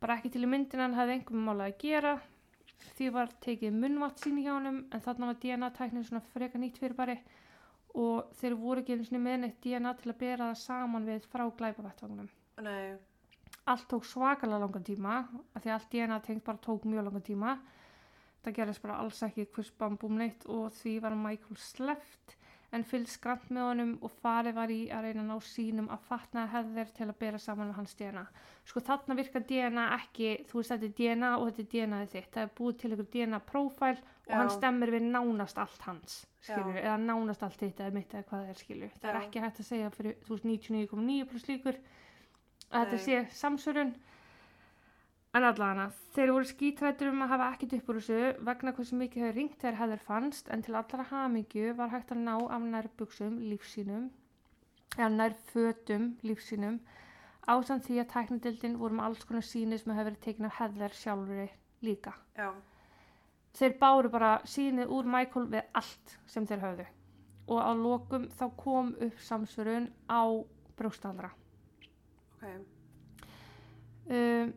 Bara 0.00 0.16
ekki 0.16 0.32
til 0.32 0.46
í 0.46 0.48
myndina 0.48 0.86
hann 0.86 0.96
hafði 0.96 1.18
einhverjum 1.18 1.48
mála 1.50 1.66
að 1.68 1.76
gera, 1.82 2.14
því 2.96 3.10
var 3.16 3.34
tekið 3.44 3.76
munnvatt 3.82 4.22
síni 4.22 4.46
hjá 4.46 4.54
honum, 4.54 4.80
en 4.94 5.04
þarna 5.04 5.32
var 5.32 5.42
DNA-tæknin 5.42 6.06
svona 6.08 6.24
freka 6.32 6.60
nýtt 6.62 6.80
fyrir 6.80 6.96
bari 6.96 7.18
og 7.98 8.32
þeir 8.38 8.56
voru 8.60 8.82
ekki 8.82 8.94
einu 8.94 9.06
sinni 9.06 9.20
með 9.24 9.38
neitt 9.42 9.60
DNA 9.64 9.92
til 9.98 10.12
að 10.12 10.20
bera 10.20 10.50
það 10.50 10.60
saman 10.62 11.08
við 11.08 11.28
frá 11.32 11.44
glæpavettvagnum. 11.60 12.28
Nei. 12.62 12.96
allt 13.68 13.88
tók 13.88 14.04
svakalega 14.08 14.58
langan 14.62 14.84
tíma 14.84 15.18
af 15.54 15.62
því 15.62 15.72
allt 15.74 15.90
DNA 15.92 16.18
tengt 16.24 16.44
bara 16.44 16.58
tók 16.64 16.86
mjög 16.88 17.04
langan 17.04 17.24
tíma 17.26 17.58
það 18.44 18.54
gerðist 18.56 18.82
bara 18.82 18.98
alls 19.02 19.20
ekki 19.26 19.44
hvers 19.52 19.70
bambúm 19.78 20.16
neitt 20.18 20.46
og 20.48 20.72
því 20.78 20.94
var 21.04 21.16
Michael 21.18 21.60
sleft 21.60 22.37
en 22.76 22.84
fylgst 22.84 23.16
skrant 23.16 23.46
með 23.54 23.64
honum 23.64 23.92
og 24.04 24.12
farið 24.20 24.56
var 24.58 24.72
í 24.72 24.78
að 24.92 25.06
reyna 25.06 25.22
að 25.22 25.30
ná 25.30 25.44
sínum 25.48 25.86
að 25.92 26.02
fatnaði 26.08 26.52
hefðir 26.52 26.90
til 26.98 27.06
að 27.06 27.18
bera 27.22 27.40
saman 27.40 27.70
með 27.70 27.78
hans 27.78 27.94
DNA 27.96 28.24
sko 28.68 28.82
þarna 28.84 29.16
virkar 29.16 29.46
DNA 29.48 29.84
ekki 29.96 30.32
þú 30.50 30.60
veist 30.60 30.74
þetta 30.74 30.88
er 30.88 30.96
DNA 30.98 31.30
og 31.38 31.46
þetta 31.48 31.62
er 31.64 31.70
DNA 31.72 32.00
-ið 32.02 32.12
þitt 32.14 32.34
það 32.34 32.42
er 32.42 32.52
búið 32.58 32.76
til 32.78 32.90
einhver 32.90 33.08
DNA 33.14 33.40
profile 33.52 34.02
og 34.28 34.34
hann 34.34 34.50
Já. 34.50 34.56
stemmir 34.56 34.92
við 34.92 35.06
nánast 35.08 35.58
allt 35.58 35.82
hans 35.88 36.18
skilur, 36.40 36.76
Já. 36.76 36.82
eða 36.84 36.98
nánast 37.06 37.42
allt 37.42 37.56
þitt 37.62 37.80
eða 37.80 37.94
mitt 37.94 38.14
eða 38.14 38.28
hvað 38.28 38.44
það 38.44 38.52
er 38.52 38.60
skilur 38.62 38.92
það 39.00 39.10
er 39.10 39.20
ekki 39.22 39.40
hægt 39.40 39.60
að 39.60 39.70
segja 39.70 39.90
fyrir 39.90 40.18
þú 40.26 40.36
veist 40.36 40.44
99,9 40.44 41.24
pluss 41.30 41.48
líkur 41.48 41.80
að 42.68 42.84
þetta 42.84 42.98
Nei. 42.98 43.04
sé 43.06 43.26
samsörun 43.32 43.94
en 45.38 45.46
allavega 45.48 45.88
þeir 46.16 46.32
voru 46.34 46.48
skítrættur 46.50 47.10
um 47.12 47.24
að 47.24 47.32
hafa 47.34 47.48
ekkert 47.54 47.74
upp 47.78 47.90
úr 47.92 47.98
þessu 48.00 48.44
vegna 48.48 48.72
hversu 48.76 48.96
mikið 48.98 49.24
hefur 49.24 49.36
ringt 49.38 49.58
þegar 49.62 49.80
hefur 49.82 50.04
fannst 50.08 50.48
en 50.54 50.64
til 50.66 50.78
allra 50.78 51.04
hamingju 51.10 51.74
var 51.78 51.92
hægt 51.94 52.14
að 52.14 52.24
ná 52.24 52.34
af 52.38 52.64
nærbuxum 52.72 53.36
lífsínum 53.50 54.08
eða 54.96 55.10
nær 55.14 55.36
fötum 55.52 56.08
lífsínum 56.26 56.80
ásamt 57.48 57.86
því 57.86 58.00
að 58.02 58.10
tæknidildin 58.12 58.78
voru 58.80 58.98
með 58.98 59.08
alls 59.08 59.24
konar 59.28 59.46
síni 59.46 59.78
sem 59.78 59.92
hefur 59.94 60.10
verið 60.10 60.24
tekin 60.26 60.48
af 60.48 60.58
heðler 60.58 60.96
sjálfur 60.96 61.52
líka 61.86 62.12
Já. 62.36 62.50
þeir 63.58 63.76
báru 63.80 64.10
bara 64.12 64.32
sínið 64.44 64.90
úr 64.94 65.08
Michael 65.08 65.48
við 65.54 65.68
allt 65.80 66.16
sem 66.26 66.46
þeir 66.46 66.64
höfðu 66.66 66.88
og 67.48 67.60
á 67.64 67.72
lokum 67.78 68.26
þá 68.36 68.46
kom 68.60 68.94
upp 69.06 69.20
samsörun 69.24 69.90
á 70.10 70.22
brjóstaldra 70.76 71.30
Ok. 72.38 72.44
um, 74.10 74.52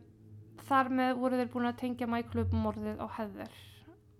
þar 0.68 0.94
með 1.00 1.12
voru 1.20 1.42
þeir 1.42 1.52
búin 1.52 1.70
að 1.72 1.78
tengja 1.84 2.10
Michael 2.10 2.46
upp 2.46 2.56
morðið 2.64 3.02
á 3.02 3.06
heðver 3.18 3.60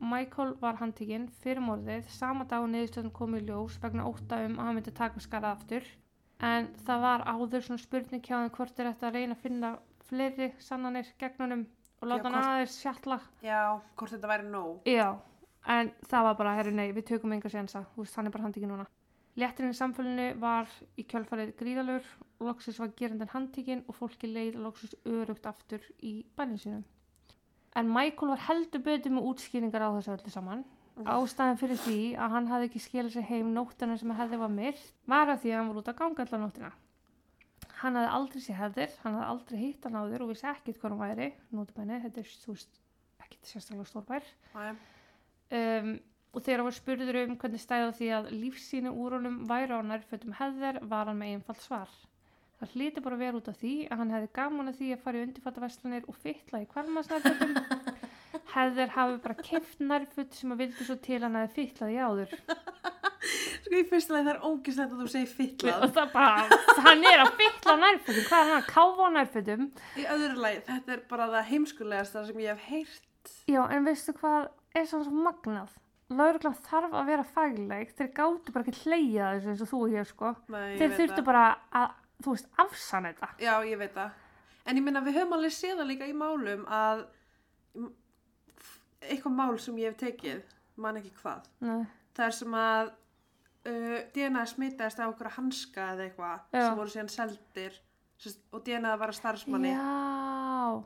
Michael 0.03 0.57
var 0.59 0.79
handtekinn 0.81 1.29
fyrir 1.43 1.63
morðið. 1.63 2.09
Sama 2.11 2.45
dag 2.51 2.65
og 2.65 2.73
niðurstöðum 2.73 3.13
kom 3.15 3.37
í 3.39 3.43
ljós 3.47 3.77
vegna 3.83 4.07
ótta 4.09 4.41
um 4.43 4.57
að 4.59 4.67
hann 4.67 4.79
myndi 4.79 4.95
taka 4.99 5.23
skarað 5.23 5.53
aftur. 5.57 5.87
En 6.43 6.67
það 6.87 7.05
var 7.05 7.23
áður 7.31 7.67
svona 7.67 7.83
spurning 7.83 8.25
hjá 8.25 8.35
þeim 8.35 8.55
hvort 8.57 8.81
er 8.81 8.89
þetta 8.91 9.09
að 9.09 9.19
reyna 9.19 9.37
að 9.37 9.45
finna 9.45 9.71
fleiri 10.09 10.49
sannanir 10.59 11.13
gegnunum 11.23 11.63
og 12.01 12.11
láta 12.11 12.33
hann 12.33 12.39
aðeins 12.41 12.81
sjalla. 12.83 13.21
Já, 13.47 13.79
hvort 13.95 14.15
þetta 14.17 14.33
væri 14.33 14.49
nóg. 14.51 14.91
Já, 14.91 15.07
en 15.71 15.93
það 16.11 16.27
var 16.29 16.41
bara, 16.41 16.57
herru 16.59 16.75
nei, 16.75 16.89
við 16.97 17.07
tökum 17.13 17.37
enga 17.37 17.53
hann 17.55 17.71
er 18.27 18.35
bara 18.35 18.49
handtekinn 18.49 18.75
núna. 18.75 18.89
Létturinn 19.39 19.73
í 19.73 19.79
samfélinu 19.79 20.27
var 20.43 20.67
í 20.99 21.07
kjölfarið 21.09 21.55
gríðalur, 21.57 22.09
loksis 22.47 22.79
var 22.81 22.93
gerandinn 22.99 23.33
handtekinn 23.33 23.85
og 23.89 23.97
fólki 23.99 24.31
leið 24.31 24.59
loksis 24.65 24.95
örugt 25.09 25.47
aftur 25.49 25.85
í 26.03 26.21
bænum 26.37 26.61
sínum. 26.61 26.85
En 27.77 27.89
Michael 27.89 28.35
var 28.35 28.45
heldur 28.49 28.85
betur 28.85 29.15
með 29.17 29.29
útskýringar 29.31 29.87
á 29.89 29.91
þessu 29.97 30.15
öllu 30.17 30.33
saman. 30.33 30.65
Ástæðan 31.09 31.57
fyrir 31.57 31.79
því 31.81 31.99
að 32.21 32.35
hann 32.35 32.49
hafði 32.51 32.69
ekki 32.69 32.83
skilað 32.85 33.15
sér 33.15 33.29
heim 33.31 33.53
nóttina 33.57 33.97
sem 33.97 34.13
hefði 34.13 34.41
var 34.43 34.53
myrt 34.53 34.83
var 35.09 35.31
að 35.33 35.41
því 35.45 35.53
að 35.53 35.59
hann 35.59 35.71
var 35.71 35.81
út 35.81 35.89
að 35.89 35.99
ganga 36.03 36.27
allar 36.27 36.43
nóttina. 36.43 36.73
Hann 37.81 37.97
hafði 37.97 38.11
aldrei 38.19 38.45
sér 38.45 38.59
hefðir, 38.61 38.93
hann 39.03 39.17
hafði 39.17 39.31
aldrei 39.33 39.59
hitt 39.63 39.87
hann 39.89 39.99
áður 39.99 40.27
og 40.27 40.33
vissi 40.35 40.49
ekkert 40.53 40.81
hvað 40.83 40.93
hann 40.93 41.03
væri, 41.03 41.29
nótabæni, 41.57 42.01
þetta 42.05 42.21
er 42.23 42.35
þú 42.45 42.57
veist, 42.59 42.81
ekkert 43.25 43.49
sérstaklega 43.49 43.89
stórbær 43.89 44.29
um, 44.53 45.91
og 46.33 46.45
þegar 46.45 46.61
hann 46.61 46.69
var 46.69 46.77
spurður 46.77 47.21
um 47.23 47.35
hvernig 47.41 47.65
stæði 47.65 47.89
á 47.89 47.97
því 47.97 48.13
að 48.19 48.31
lífsýni 48.37 48.93
úr 48.93 49.17
honum 49.19 49.43
væri 49.49 49.77
á 49.77 49.81
nærfötum 49.89 50.37
heðver 50.39 50.81
var 50.93 51.09
hann 51.09 51.21
með 51.21 51.39
einfalt 51.39 51.65
svar. 51.65 51.97
Það 52.63 52.75
hlýti 52.77 53.03
bara 53.03 53.17
að 53.17 53.23
vera 53.25 53.39
út 53.41 53.49
af 53.51 53.57
því 53.59 53.71
að 53.89 53.99
hann 53.99 54.11
hefði 54.15 54.29
gaman 54.39 54.71
að 54.71 54.77
því 54.79 54.89
að 54.95 55.01
fara 55.03 55.19
í 55.19 55.23
undirfattaverslanir 55.27 56.05
og 56.07 56.19
fytla 56.23 56.61
í 56.63 56.67
kvalmasnærfötum. 56.71 57.57
Heðver 58.53 58.93
hafi 58.95 59.17
bara 59.25 59.37
keft 59.41 59.81
nærföt 59.83 60.37
sem 60.39 60.53
að 60.55 60.61
vildi 60.63 60.87
svo 60.87 60.95
til 61.03 61.19
hann 61.25 61.41
hefði 61.41 61.57
fytlað 61.57 61.91
í 61.91 61.99
áður. 61.99 62.37
Sko 63.65 63.81
í 63.81 63.83
fyrsta 63.91 64.15
leið 64.15 64.29
það 64.29 64.33
er 64.37 64.47
ógislegt 64.47 64.95
að 64.95 65.03
þú 65.03 65.09
segir 65.11 65.35
fytlað. 65.41 65.83
Og 65.89 65.95
það 65.99 66.15
bara, 66.15 66.61
hann 66.87 67.05
er 67.11 67.25
að 67.25 67.35
fytla 67.43 67.77
nærfötum, 67.83 68.25
hvað 68.31 68.39
er 68.39 68.51
hann 68.53 68.61
að 68.61 68.71
káfa 68.71 69.11
nærfötum? 69.17 69.69
Í 69.99 70.07
öðru 70.15 70.43
leið, 70.47 70.65
þetta 70.71 70.95
er 70.95 71.05
bara 71.11 71.31
það 71.35 71.49
heimskulegasta 71.51 72.27
sem 72.29 72.43
ég 72.45 72.53
hef 72.53 72.71
heyrt. 72.71 73.33
Já, 73.51 73.63
en 73.67 73.91
veistu 73.91 74.15
hvað 74.23 74.53
er 74.79 74.87
svona 74.87 75.09
svo 75.09 75.25
magnað? 75.27 75.79
Lauruglan 76.13 76.57
þarf 76.67 76.95
að 76.99 77.09
vera 77.09 77.25
fagleg, 77.25 77.93
þeir 77.97 78.11
gáttu 78.17 78.55
bara 78.55 78.67
ekki 78.67 78.83
hleyja 78.85 79.33
þessu 79.37 79.53
eins 79.53 79.65
og 79.65 79.71
þú 79.71 79.83
og 79.87 79.95
ég 79.95 80.09
sko. 80.11 80.33
Nei, 80.53 80.65
ég 80.75 80.83
þeir 80.83 80.97
þurftu 80.99 81.25
bara 81.27 81.45
að, 81.73 81.95
þú 82.25 82.35
veist, 82.37 82.49
afsanna 82.63 83.13
þetta. 83.13 83.29
Já, 83.43 83.55
ég 83.69 83.79
veit 83.81 83.95
það. 83.97 84.11
En 84.67 84.79
ég 84.79 84.85
minna, 84.87 85.01
við 85.03 85.17
höfum 85.19 85.33
alveg 85.39 85.53
séð 85.57 85.81
það 85.81 85.91
líka 85.91 86.07
í 86.07 86.15
málum 86.15 86.65
að 86.71 87.05
eitthvað 89.03 89.35
mál 89.37 89.59
sem 89.59 89.79
ég 89.83 89.91
hef 89.93 89.99
tekið, 90.03 90.43
man 90.83 90.99
ekki 91.01 91.11
hvað, 91.23 91.47
Nei. 91.67 91.81
það 92.17 92.27
er 92.29 92.37
sem 92.39 92.55
að 92.59 92.91
uh, 92.93 93.97
DNA 94.15 94.45
smitaðist 94.53 95.03
á 95.03 95.07
okkur 95.11 95.33
hanska 95.37 95.89
eða 95.97 96.07
eitthvað 96.07 96.45
sem 96.55 96.79
voru 96.79 96.93
síðan 96.95 97.11
seldir 97.13 97.79
sest, 98.23 98.43
og 98.55 98.63
DNA 98.67 98.95
var 99.01 99.11
að 99.13 99.19
starfsmanni. 99.19 99.73
Já. 99.75 100.83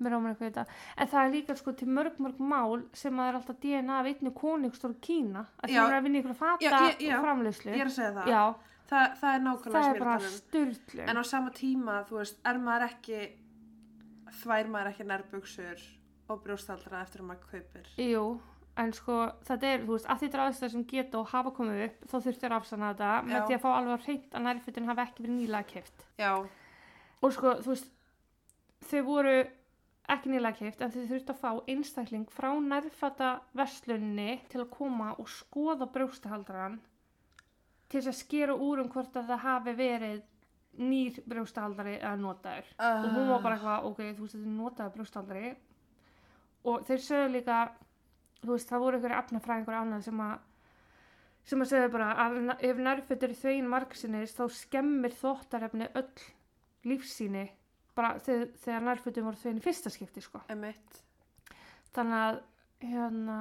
En 0.00 1.08
það 1.12 1.18
er 1.20 1.32
líka 1.34 1.54
sko 1.58 1.74
til 1.76 1.90
mörg, 1.92 2.14
mörg 2.24 2.38
mál 2.40 2.86
sem 2.96 3.18
að 3.20 3.26
er 3.28 3.36
alltaf 3.36 3.58
DNA 3.60 3.98
af 4.00 4.06
einni 4.08 4.30
konungstór 4.32 4.94
Kína. 5.04 5.42
Að 5.60 5.74
það 5.74 5.90
er 5.90 5.96
að 5.98 6.06
vinna 6.06 6.22
ykkur 6.22 6.32
að 6.32 6.38
fata 6.40 6.64
Já, 6.64 6.70
ég- 6.88 7.02
já. 7.04 7.16
og 7.18 7.24
framleyslu. 7.26 7.74
Ég 7.74 7.82
er 7.84 7.90
að 7.90 7.96
segja 7.98 8.12
það. 8.16 8.30
Já, 8.32 8.40
Þa, 8.90 9.00
það 9.20 9.34
er 9.36 9.42
nákvæmlega 9.46 9.80
það 9.80 9.88
er 9.94 10.00
bara 10.02 10.14
um. 10.18 10.28
styrlu. 10.36 11.02
En 11.06 11.22
á 11.22 11.24
sama 11.30 11.50
tíma, 11.54 11.96
þú 12.08 12.20
veist, 12.20 12.40
er 12.50 12.60
maður 12.62 12.86
ekki, 12.88 13.18
þvær 14.42 14.70
maður 14.74 14.92
ekki 14.92 15.06
nærbuksur 15.10 15.84
og 16.30 16.40
brjóstaldra 16.46 17.02
eftir 17.04 17.22
að 17.22 17.28
maður 17.28 17.52
kaupir. 17.52 17.92
Jú, 18.02 18.24
en 18.82 18.94
sko 18.96 19.20
þetta 19.46 19.70
er, 19.70 19.84
þú 19.86 19.94
veist, 19.94 20.10
að 20.10 20.24
þetta 20.24 20.38
er 20.40 20.44
aðstæður 20.46 20.74
sem 20.74 20.88
geta 20.90 21.20
og 21.20 21.30
hafa 21.30 21.54
komið 21.54 21.84
upp, 21.86 22.08
þá 22.10 22.16
þurftir 22.26 22.56
afsanna 22.56 22.90
þetta 22.90 23.12
með 23.28 23.38
Já. 23.38 23.44
því 23.46 23.58
að 23.58 23.62
fá 23.62 23.70
alveg 23.76 23.94
að 23.94 24.10
reynt 24.10 24.34
að 24.34 24.44
nærfötin 24.48 24.90
hafi 24.90 25.06
ekki 25.06 25.24
verið 25.26 25.38
nýlega 25.38 25.70
keft. 25.70 26.06
Já, 26.18 26.32
Og 27.20 27.34
sko, 27.36 27.56
þú 27.60 27.74
veist, 27.74 27.88
þau 28.88 29.00
voru 29.04 29.32
ekki 30.10 30.30
nýlega 30.32 30.58
keift 30.58 30.80
en 30.82 30.92
þið 30.94 31.10
þurftu 31.10 31.34
að 31.34 31.42
fá 31.42 31.50
einstakling 31.70 32.30
frá 32.32 32.48
nærfata 32.64 33.32
verslunni 33.56 34.38
til 34.50 34.62
að 34.62 34.70
koma 34.72 35.12
og 35.20 35.28
skoða 35.30 35.88
brjóstahaldaran 35.92 36.78
til 37.90 38.00
þess 38.00 38.12
að 38.12 38.20
skera 38.20 38.56
úr 38.56 38.82
um 38.84 38.90
hvort 38.92 39.16
að 39.18 39.32
það 39.32 39.44
hafi 39.46 39.74
verið 39.78 40.20
nýr 40.80 41.18
brjóstahaldari 41.26 41.96
eða 41.98 42.16
notaður 42.20 42.68
uh, 42.78 43.00
og 43.02 43.08
hún 43.16 43.30
var 43.32 43.42
bara 43.44 43.56
eitthvað, 43.58 43.88
ok, 43.90 44.02
þú 44.16 44.26
veist 44.26 44.36
þetta 44.36 44.46
er 44.46 44.58
notaður 44.58 44.94
brjóstahaldari 44.96 45.54
og 46.70 46.84
þeir 46.86 47.02
sögðu 47.06 47.32
líka 47.34 47.58
þú 48.40 48.52
veist, 48.54 48.70
það 48.70 48.84
voru 48.84 49.00
ykkur 49.00 49.16
efnafræðingur 49.18 49.80
annað 49.80 50.06
sem 50.06 50.22
að 50.24 50.46
sem 51.50 51.64
að 51.64 51.70
segja 51.72 51.90
bara 51.90 52.10
að 52.20 52.36
ef 52.68 52.82
nærfötur 52.84 53.32
þvegin 53.34 53.70
margsinnis 53.70 54.36
þá 54.36 54.44
skemmir 54.54 55.14
þvottarefni 55.16 55.88
öll 55.98 56.26
lífsýni 56.86 57.46
bara 57.96 58.14
þegar, 58.22 58.50
þegar 58.62 58.86
nærfötur 58.86 59.26
voru 59.26 59.40
þvegin 59.40 59.60
í 59.60 59.64
fyrsta 59.64 59.92
skipti 59.92 60.22
sko. 60.24 60.42
Emitt. 60.52 61.00
þannig 61.96 62.20
að 62.20 62.40
hérna, 62.86 63.38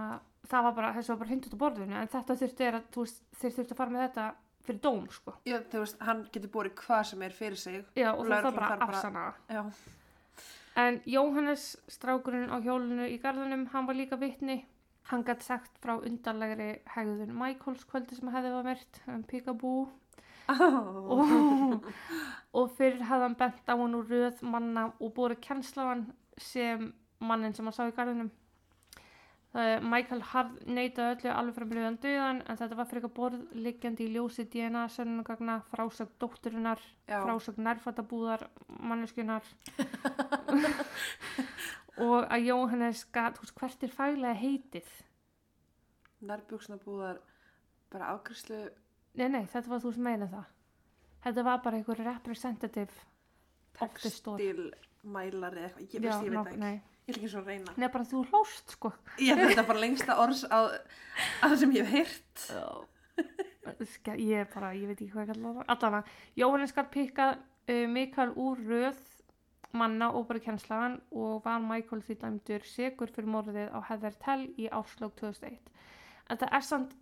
það 0.50 0.64
var 0.68 0.74
bara, 0.80 0.94
þessu 0.98 1.14
var 1.14 1.20
bara 1.24 1.30
hindut 1.34 1.54
á 1.56 1.62
borðinu 1.64 1.98
en 2.00 2.12
þetta 2.14 2.36
þurfti 2.42 2.66
er 2.68 2.78
að, 2.80 2.88
þú 2.96 3.06
veist, 3.06 3.22
þeir 3.42 3.54
þurfti 3.58 3.76
að 3.76 3.82
fara 3.82 3.96
með 3.96 4.06
þetta 4.08 4.26
fyrir 4.70 4.82
dóm 4.86 5.06
sko. 5.14 5.36
Já, 5.50 5.58
þú 5.72 5.84
veist, 5.84 6.02
hann 6.10 6.26
getur 6.34 6.52
borið 6.54 6.76
hvað 6.84 7.04
sem 7.12 7.22
er 7.26 7.38
fyrir 7.38 7.58
sig. 7.62 7.80
Já, 7.98 8.10
og 8.14 8.26
það 8.26 8.44
þarf 8.48 8.56
bara 8.60 8.68
að 8.68 8.80
bara- 8.80 8.90
afsana. 8.90 9.34
Já. 9.50 9.64
En 10.80 11.00
Jóhannes, 11.10 11.64
strákurinn 11.92 12.52
á 12.54 12.58
hjólinu 12.64 13.08
í 13.10 13.18
garðunum, 13.22 13.68
hann 13.74 13.88
var 13.88 13.96
líka 13.98 14.20
vitni. 14.22 14.62
Hann 15.10 15.24
gætt 15.26 15.42
sagt 15.42 15.80
frá 15.82 15.96
undarlegri 15.98 16.82
hegðun 16.94 17.34
Michaels 17.34 17.84
kvöldi 17.90 18.16
sem 18.16 18.30
hefði 18.30 18.52
var 18.54 18.64
myrt, 18.68 19.02
um 19.08 19.24
Peekaboo. 19.24 19.88
Oh. 20.50 21.18
Og, 21.18 21.84
og 22.54 22.72
fyrir 22.78 23.02
hefði 23.06 23.26
hann 23.28 23.36
bent 23.38 23.68
á 23.70 23.74
hann 23.78 23.96
úr 23.98 24.08
röð 24.10 24.40
manna 24.46 24.88
og 25.00 25.12
búið 25.18 25.40
kennsla 25.42 25.84
á 25.86 25.90
hann 25.92 26.06
sem 26.38 26.94
mannin 27.20 27.54
sem 27.54 27.66
hann 27.66 27.74
sá 27.76 27.84
í 27.90 27.94
garðunum. 27.98 28.30
Michael 29.50 30.22
harð 30.30 30.60
neitaði 30.70 31.16
öllu 31.16 31.30
alveg 31.34 31.56
frá 31.56 31.66
mjögðan 31.66 31.96
döðan 32.04 32.42
en 32.46 32.58
þetta 32.60 32.76
var 32.78 32.86
fyrir 32.86 33.00
eitthvað 33.02 33.16
borð 33.18 33.56
liggjandi 33.66 34.06
í 34.06 34.12
ljósi 34.14 34.44
DNA 34.46 34.84
sönnugagna, 34.94 35.56
frásögn 35.72 36.12
dótturinnar, 36.22 36.84
frásögn 37.08 37.66
nærfattabúðar 37.66 38.46
manneskunar 38.78 39.48
og 42.06 42.30
að 42.30 42.46
Jóhannes 42.46 43.02
gat, 43.10 43.42
veist, 43.42 43.56
hvert 43.58 43.88
er 43.88 43.96
faglega 43.96 44.38
heitið? 44.38 44.94
Nærbuksnabúðar, 46.30 47.18
bara 47.90 48.14
ákvæslu. 48.14 48.62
Nei, 49.18 49.28
nei, 49.34 49.44
þetta 49.50 49.74
var 49.74 49.82
þú 49.82 49.96
sem 49.98 50.06
meina 50.06 50.30
það. 50.30 50.46
Þetta 51.26 51.48
var 51.50 51.62
bara 51.66 51.80
einhver 51.80 52.06
representative 52.06 52.94
store. 54.06 54.38
Textilmælari 54.38 55.66
eða 55.66 55.82
eitthvað. 55.82 55.94
Ég 55.98 56.06
veist, 56.06 56.24
ég 56.28 56.38
veit 56.38 56.54
ekki. 56.54 56.99
Ég 57.10 57.15
vil 57.15 57.24
ekki 57.24 57.32
svo 57.34 57.41
reyna. 57.41 57.74
nei, 57.82 57.89
bara 57.89 58.06
þú 58.06 58.24
hlóst, 58.30 58.76
sko. 58.76 58.91
Ég 59.17 59.39
veit 59.39 59.56
það 59.58 59.67
bara 59.72 59.82
lengsta 59.82 60.17
orðs 60.22 60.43
á 60.45 60.60
það 61.41 61.56
sem 61.63 61.72
ég 61.74 61.89
hef 61.89 61.95
heyrt. 61.98 62.43
Ég 64.13 64.36
er 64.43 64.50
bara, 64.54 64.74
ég 64.78 64.89
veit 64.91 65.00
ekki 65.00 65.10
hvað 65.13 65.26
ég 65.26 65.32
kallar 65.34 65.56
það. 65.58 65.65
Allana, 65.74 66.04
Jóhannes 66.38 66.74
skal 66.74 66.86
pikka 66.93 67.32
uh, 67.34 67.88
Mikael 67.89 68.36
úr 68.38 68.62
röð 68.62 69.02
manna 69.74 70.12
og 70.13 70.28
bara 70.30 70.41
kennslaðan 70.41 71.00
og 71.12 71.43
var 71.45 71.60
Michael 71.62 72.02
því 72.06 72.15
dæmdur 72.24 72.63
segur 72.65 73.12
fyrir 73.13 73.30
morðið 73.30 73.74
á 73.74 73.80
Heather 73.89 74.15
Tell 74.22 74.48
í 74.58 74.69
árslók 74.69 75.17
2001. 75.19 75.60
En 76.30 76.39
það 76.41 76.56
er 76.58 76.65
samt 76.65 76.95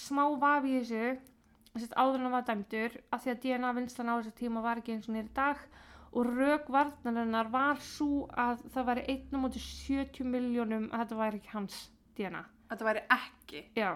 smá 0.00 0.24
vafi 0.40 0.74
í 0.74 0.82
þessu 0.82 1.92
áður 1.96 2.18
en 2.18 2.26
hann 2.26 2.36
var 2.36 2.44
dæmdur 2.48 3.00
af 3.12 3.24
því 3.24 3.32
að 3.32 3.40
DNA 3.44 3.72
vinslan 3.78 4.12
á 4.12 4.14
þessu 4.18 4.34
tíma 4.40 4.64
var 4.64 4.80
ekki 4.80 4.96
eins 4.96 5.08
og 5.08 5.16
nýri 5.16 5.32
dag 5.36 5.56
og 5.58 5.93
rauk 6.22 6.68
varnarinnar 6.70 7.48
var 7.50 7.80
svo 7.82 8.28
að 8.38 8.62
það 8.74 8.86
væri 8.86 9.04
1 9.16 9.38
mútið 9.42 9.64
70 9.66 10.28
miljónum 10.30 10.84
að 10.92 11.00
þetta 11.02 11.18
væri 11.18 11.40
ekki 11.40 11.54
hans 11.56 11.78
DNA. 12.14 12.44
Þetta 12.70 12.84
væri 12.84 13.02
ekki. 13.16 13.64
Já 13.74 13.90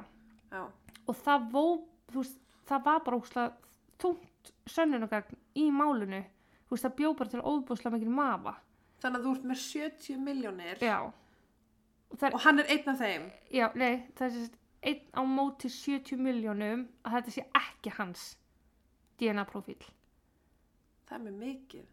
Já. 0.50 0.62
og 1.06 1.16
það, 1.24 1.48
vó, 1.52 1.64
veist, 2.14 2.38
það 2.68 2.84
var 2.86 3.00
bara 3.04 3.16
óslega 3.20 3.52
þungt 4.00 4.52
sönnunagagn 4.70 5.36
í 5.60 5.66
málinu 5.74 6.22
þú 6.68 6.74
veist, 6.74 6.84
það 6.86 6.94
bjó 7.00 7.10
bara 7.18 7.32
til 7.34 7.42
óbúslega 7.44 7.94
mikil 7.96 8.14
mafa 8.16 8.54
Þannig 9.02 9.18
að 9.20 9.26
þú 9.26 9.32
ert 9.36 9.44
með 9.50 9.60
70 9.64 10.22
miljónir 10.24 10.80
já 10.82 10.96
og 11.04 12.24
og 12.32 12.40
hann 12.40 12.62
er 12.62 12.70
einn 12.72 12.88
af 12.88 12.98
þeim. 13.02 13.26
já, 13.52 13.66
nei, 13.76 14.06
það 14.16 14.38
er 14.40 14.56
einn 14.88 15.04
á 15.12 15.22
móti 15.28 15.68
70 15.68 16.16
miljónum 16.24 16.86
að 17.04 17.18
þetta 17.18 17.34
sé 17.36 17.44
ekki 17.60 17.92
hans 17.98 18.24
DNA 19.20 19.44
profíl 19.44 19.78
Það 21.08 21.16
er 21.18 21.24
með 21.24 21.36
mikið. 21.40 21.84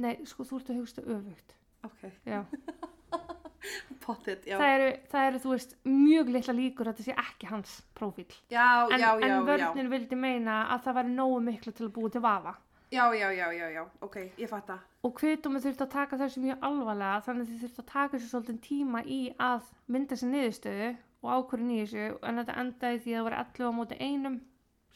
Nei, 0.00 0.14
sko, 0.28 0.44
þú 0.48 0.60
ert 0.60 0.70
að 0.74 0.80
hugsta 0.82 1.04
öfugt 1.16 1.56
Ok. 1.86 2.00
já, 2.28 2.42
Pottit, 4.00 4.46
já. 4.48 4.56
það 4.56 4.70
eru, 4.74 4.88
það 5.12 5.26
eru, 5.28 5.38
þú 5.42 5.50
veist, 5.52 5.72
mjög 5.86 6.30
litla 6.32 6.54
líkur 6.56 6.88
að 6.88 6.96
þetta 6.96 7.06
sé 7.10 7.14
ekki 7.20 7.48
hans 7.50 7.72
profíl 7.96 8.26
Já, 8.52 8.64
en, 8.88 8.96
já, 9.00 9.10
já, 9.20 9.26
en 9.26 9.34
já. 9.34 9.40
vörnin 9.48 9.90
vildi 9.92 10.16
meina 10.16 10.54
að 10.72 10.86
það 10.86 10.96
væri 11.00 11.12
nógu 11.14 11.40
miklu 11.44 11.72
til 11.76 11.86
að 11.88 11.92
búa 11.98 12.12
til 12.14 12.22
vafa 12.24 12.54
Já, 12.90 13.04
já, 13.14 13.28
já, 13.30 13.44
já, 13.54 13.66
já. 13.70 13.82
Ok, 14.02 14.16
ég 14.40 14.48
fatt 14.50 14.66
það. 14.72 14.80
og 15.06 15.12
kvitumið 15.20 15.66
þurfti 15.68 15.84
að 15.84 15.92
taka 15.92 16.16
þessu 16.24 16.40
mjög 16.42 16.64
alvarlega 16.66 17.20
þannig 17.26 17.44
að 17.44 17.50
þið 17.52 17.60
þurfti 17.66 17.82
að 17.84 17.90
taka 17.92 18.12
þessu 18.16 18.30
svolítið 18.32 18.58
tíma 18.66 19.02
í 19.06 19.20
að 19.46 19.68
mynda 19.94 20.18
sér 20.18 20.32
niðurstöðu 20.32 20.88
og 21.20 21.30
ákvörðin 21.36 21.74
í 21.76 21.80
þessu 21.84 22.06
en 22.26 22.40
þetta 22.40 22.56
endaði 22.64 23.02
því 23.04 23.12
að 23.14 23.20
það 23.20 23.28
var 23.28 23.38
11 23.44 23.70
á 23.70 23.72
móti 23.78 24.00
einum 24.00 24.40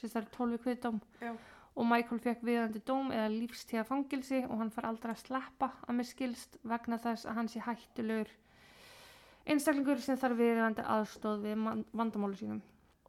sem 0.01 0.11
það 0.11 0.21
er 0.25 0.29
12 0.41 0.59
kvitum 0.65 0.99
Já. 1.23 1.33
Og 1.75 1.87
Michael 1.91 2.21
fekk 2.23 2.43
viðandi 2.47 2.81
dóm 2.87 3.11
eða 3.11 3.31
lífstíða 3.35 3.85
fangilsi 3.89 4.45
og 4.47 4.59
hann 4.61 4.71
far 4.71 4.87
aldrei 4.87 5.11
að 5.15 5.23
sleppa 5.25 5.73
að 5.89 5.97
mér 5.99 6.07
skilst 6.11 6.59
vegna 6.63 6.99
þess 7.03 7.27
að 7.27 7.35
hann 7.41 7.49
sé 7.51 7.63
hættulegur 7.67 8.31
einstaklingur 9.47 10.01
sem 10.01 10.17
þarf 10.21 10.39
viðandi 10.39 10.85
aðstóð 10.95 11.43
við 11.45 11.65
vandamálu 11.99 12.39
sínum 12.39 12.63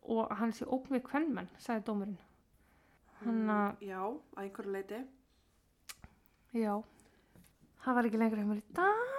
og 0.06 0.34
hann 0.38 0.52
sé 0.54 0.66
ógn 0.66 0.92
við 0.98 1.04
kvennmenn, 1.08 1.48
sagði 1.58 1.86
dómurinn 1.88 2.18
hann 3.24 3.50
að 3.50 3.70
Mm, 3.80 3.88
Já, 3.88 4.02
að 4.36 4.42
einhverju 4.44 4.72
leiti. 4.76 4.98
Já, 6.56 6.74
það 7.86 7.96
var 7.98 8.08
ekki 8.10 8.20
lengur 8.22 8.42
hjá 8.42 8.46
mér 8.50 8.60
í 8.60 8.66
dag. 8.76 9.14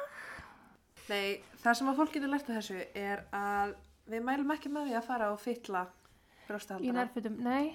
Nei, 1.08 1.40
það 1.62 1.76
sem 1.78 1.88
að 1.90 1.96
fólk 2.00 2.12
getur 2.14 2.30
lært 2.32 2.50
af 2.50 2.58
þessu 2.58 2.76
er 2.98 3.22
að 3.34 3.74
við 4.10 4.22
mælum 4.28 4.52
ekki 4.54 4.70
með 4.74 4.88
því 4.90 4.96
að 5.00 5.06
fara 5.08 5.30
og 5.32 5.40
fytla 5.42 5.82
Í 5.86 6.46
brjóstahaldara. 6.46 6.96
nærfötum, 7.00 7.40
nei, 7.42 7.74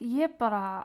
ég 0.00 0.36
bara, 0.38 0.84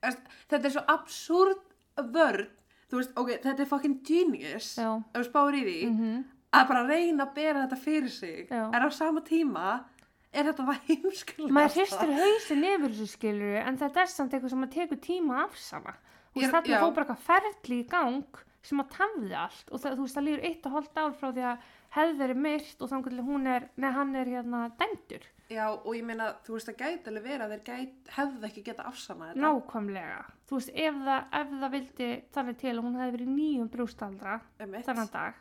Þetta 0.00 0.64
er 0.64 0.72
svo 0.74 0.82
absúrt 0.88 1.74
vörn. 2.14 2.46
Þú 2.90 2.98
veist, 2.98 3.10
ok, 3.20 3.28
þetta 3.44 3.62
er 3.62 3.68
fucking 3.70 3.98
genius. 4.06 4.70
já, 4.80 4.88
Ef 5.14 5.20
við 5.20 5.26
spáir 5.28 5.54
í 5.58 5.62
því, 5.66 5.74
mhm, 5.90 6.22
að 6.58 6.68
bara 6.68 6.86
reyna 6.88 7.26
að 7.26 7.34
bera 7.34 7.66
þetta 7.66 7.78
fyrir 7.78 8.08
sig. 8.10 8.48
Já. 8.50 8.64
En 8.74 8.82
á 8.82 8.90
sama 8.90 9.20
tíma 9.20 9.84
er 10.32 10.44
þetta 10.48 10.64
það 10.66 10.80
heimskulega. 10.88 11.52
maður 11.54 11.76
hristur 11.76 12.14
hausin 12.16 12.64
yfir 12.64 12.88
þessu 12.94 13.08
skilur 13.12 13.56
en 13.62 13.76
þetta 13.78 14.00
er 14.02 14.06
samt 14.10 14.32
eitthvað 14.34 14.50
sem 14.50 14.58
maður 14.64 14.74
tekur 14.74 15.00
tíma. 15.04 15.44
Þú 15.52 16.40
Ég- 16.40 16.42
veist, 16.42 16.54
þetta 16.54 16.80
fór 16.80 16.94
bara 16.94 17.06
eitthvað 17.06 17.26
ferli 17.28 17.78
í 17.84 17.88
gang 17.90 18.24
sem 18.62 18.80
að 18.82 18.90
tafði 18.96 19.34
allt 19.38 19.70
og 19.72 19.80
það, 19.80 19.94
þú 19.96 20.02
veist, 20.06 20.16
það 20.18 20.26
líður 20.30 20.44
eitt 20.50 20.66
og 20.66 20.72
hálft 20.72 20.98
ár 20.98 21.12
frá 21.20 21.28
því 21.32 21.44
að 21.52 21.68
hefði 21.90 22.18
verið 22.24 22.36
myrt 22.44 22.82
og 22.82 22.88
þannig 22.90 23.12
að 23.20 23.26
hún 23.30 23.46
er, 23.46 23.68
nei, 23.76 23.90
hann 23.90 24.16
er 24.16 24.26
hérna 24.26 24.60
dæmdur, 24.78 25.24
Já, 25.50 25.64
og 25.74 25.90
ég 25.96 26.04
meina, 26.06 26.28
þú 26.46 26.54
veist, 26.54 26.68
það 26.70 26.76
gæti 26.78 27.10
alveg 27.10 27.24
verið 27.26 27.44
að 27.44 27.52
þeir 27.54 27.62
gæti, 27.66 28.12
hefðu 28.16 28.48
ekki 28.48 28.62
geta 28.68 28.86
afsanað 28.86 29.32
þetta. 29.32 29.42
nákvæmlega. 29.44 30.20
Þú 30.46 30.58
veist, 30.60 30.72
ef 30.84 31.00
það, 31.06 31.24
ef 31.40 31.54
það 31.62 31.74
vildi 31.74 32.10
þannig 32.36 32.58
til 32.60 32.74
að 32.74 32.82
hún 32.84 32.98
hefði 33.00 33.16
verið 33.16 33.32
nýjum 33.34 33.70
brústaldra 33.72 34.36
þennan 34.60 35.12
dag, 35.14 35.40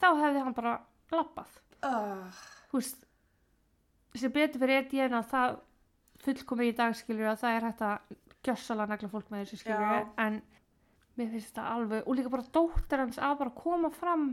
þá 0.00 0.08
hefði 0.22 0.44
hann 0.46 0.56
bara 0.56 0.74
lappað. 1.12 1.58
Uh, 1.82 2.42
þú 2.70 2.80
veist 2.80 3.04
sem 4.18 4.32
betur 4.32 4.62
fyrir 4.62 4.82
EDN 4.82 5.18
að 5.18 5.28
það 5.32 5.58
fullkomið 6.22 6.70
í 6.70 6.76
dag 6.78 6.96
skilur 6.96 7.30
að 7.32 7.42
það 7.42 7.56
er 7.56 7.66
hægt 7.68 7.84
að 7.86 8.16
gjössalega 8.42 8.92
negla 8.92 9.10
fólk 9.12 9.30
með 9.32 9.44
þessu 9.44 9.60
skilur 9.62 9.94
Já. 9.96 10.08
en 10.24 10.40
mér 11.18 11.30
finnst 11.32 11.52
þetta 11.52 11.68
alveg 11.74 12.06
og 12.06 12.18
líka 12.18 12.32
bara 12.32 12.48
dóttir 12.54 13.02
hans 13.02 13.20
að 13.20 13.38
bara 13.42 13.54
koma 13.56 13.90
fram 13.94 14.26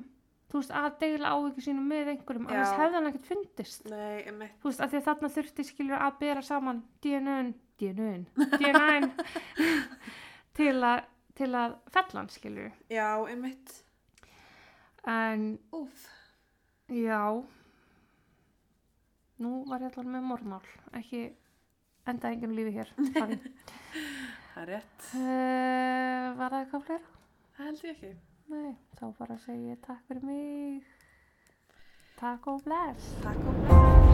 þú 0.50 0.58
veist 0.62 0.72
að 0.74 0.88
deila 1.04 1.32
áhyggjur 1.36 1.66
sínum 1.68 1.88
með 1.92 2.08
einhverjum 2.16 2.48
Já. 2.50 2.54
annars 2.56 2.72
hefði 2.80 2.98
hann 3.00 3.10
ekkert 3.12 3.30
fundist 3.30 3.86
nei, 3.92 4.24
einmitt. 4.30 4.56
þú 4.64 4.72
veist 4.72 4.82
að 4.86 4.94
því 4.94 5.00
að 5.02 5.08
þarna 5.10 5.30
þurfti 5.36 5.66
skilur 5.68 6.04
að 6.08 6.18
bera 6.24 6.42
saman 6.48 6.80
DNA-un 7.06 7.52
DNA-un 7.80 8.26
DNA-un 8.58 9.12
til 10.60 10.74
að 10.84 11.06
til 11.40 11.52
að 11.56 11.76
fella 11.94 12.20
hann 12.20 12.32
skilur 12.34 12.72
Já, 12.92 13.08
einmitt. 13.32 13.76
en 15.08 15.46
Úf. 15.72 16.08
Já 16.92 17.22
Nú 19.40 19.52
var 19.70 19.80
ég 19.80 19.94
allavega 19.94 20.12
með 20.18 20.26
morðmál 20.28 20.66
ekki 21.00 21.22
enda 22.10 22.34
enginn 22.34 22.58
lífi 22.58 22.74
hér 22.76 22.90
uh, 23.00 23.38
Það 24.50 24.64
er 24.66 24.72
rétt. 24.74 25.06
Var 25.14 26.50
það 26.52 26.58
eitthvað 26.60 26.84
fleira? 26.90 27.14
Það 27.56 27.68
held 27.70 27.84
ég 27.86 27.94
ekki. 27.94 28.10
Nei, 28.50 28.72
þá 28.98 29.12
bara 29.20 29.36
segi 29.44 29.70
ég 29.70 29.78
takk 29.86 30.02
fyrir 30.10 30.24
mig 30.26 30.82
Takk 32.18 32.48
og 32.50 32.64
bless 32.66 33.14
Takk 33.22 33.46
og 33.46 33.54
bless. 33.62 34.10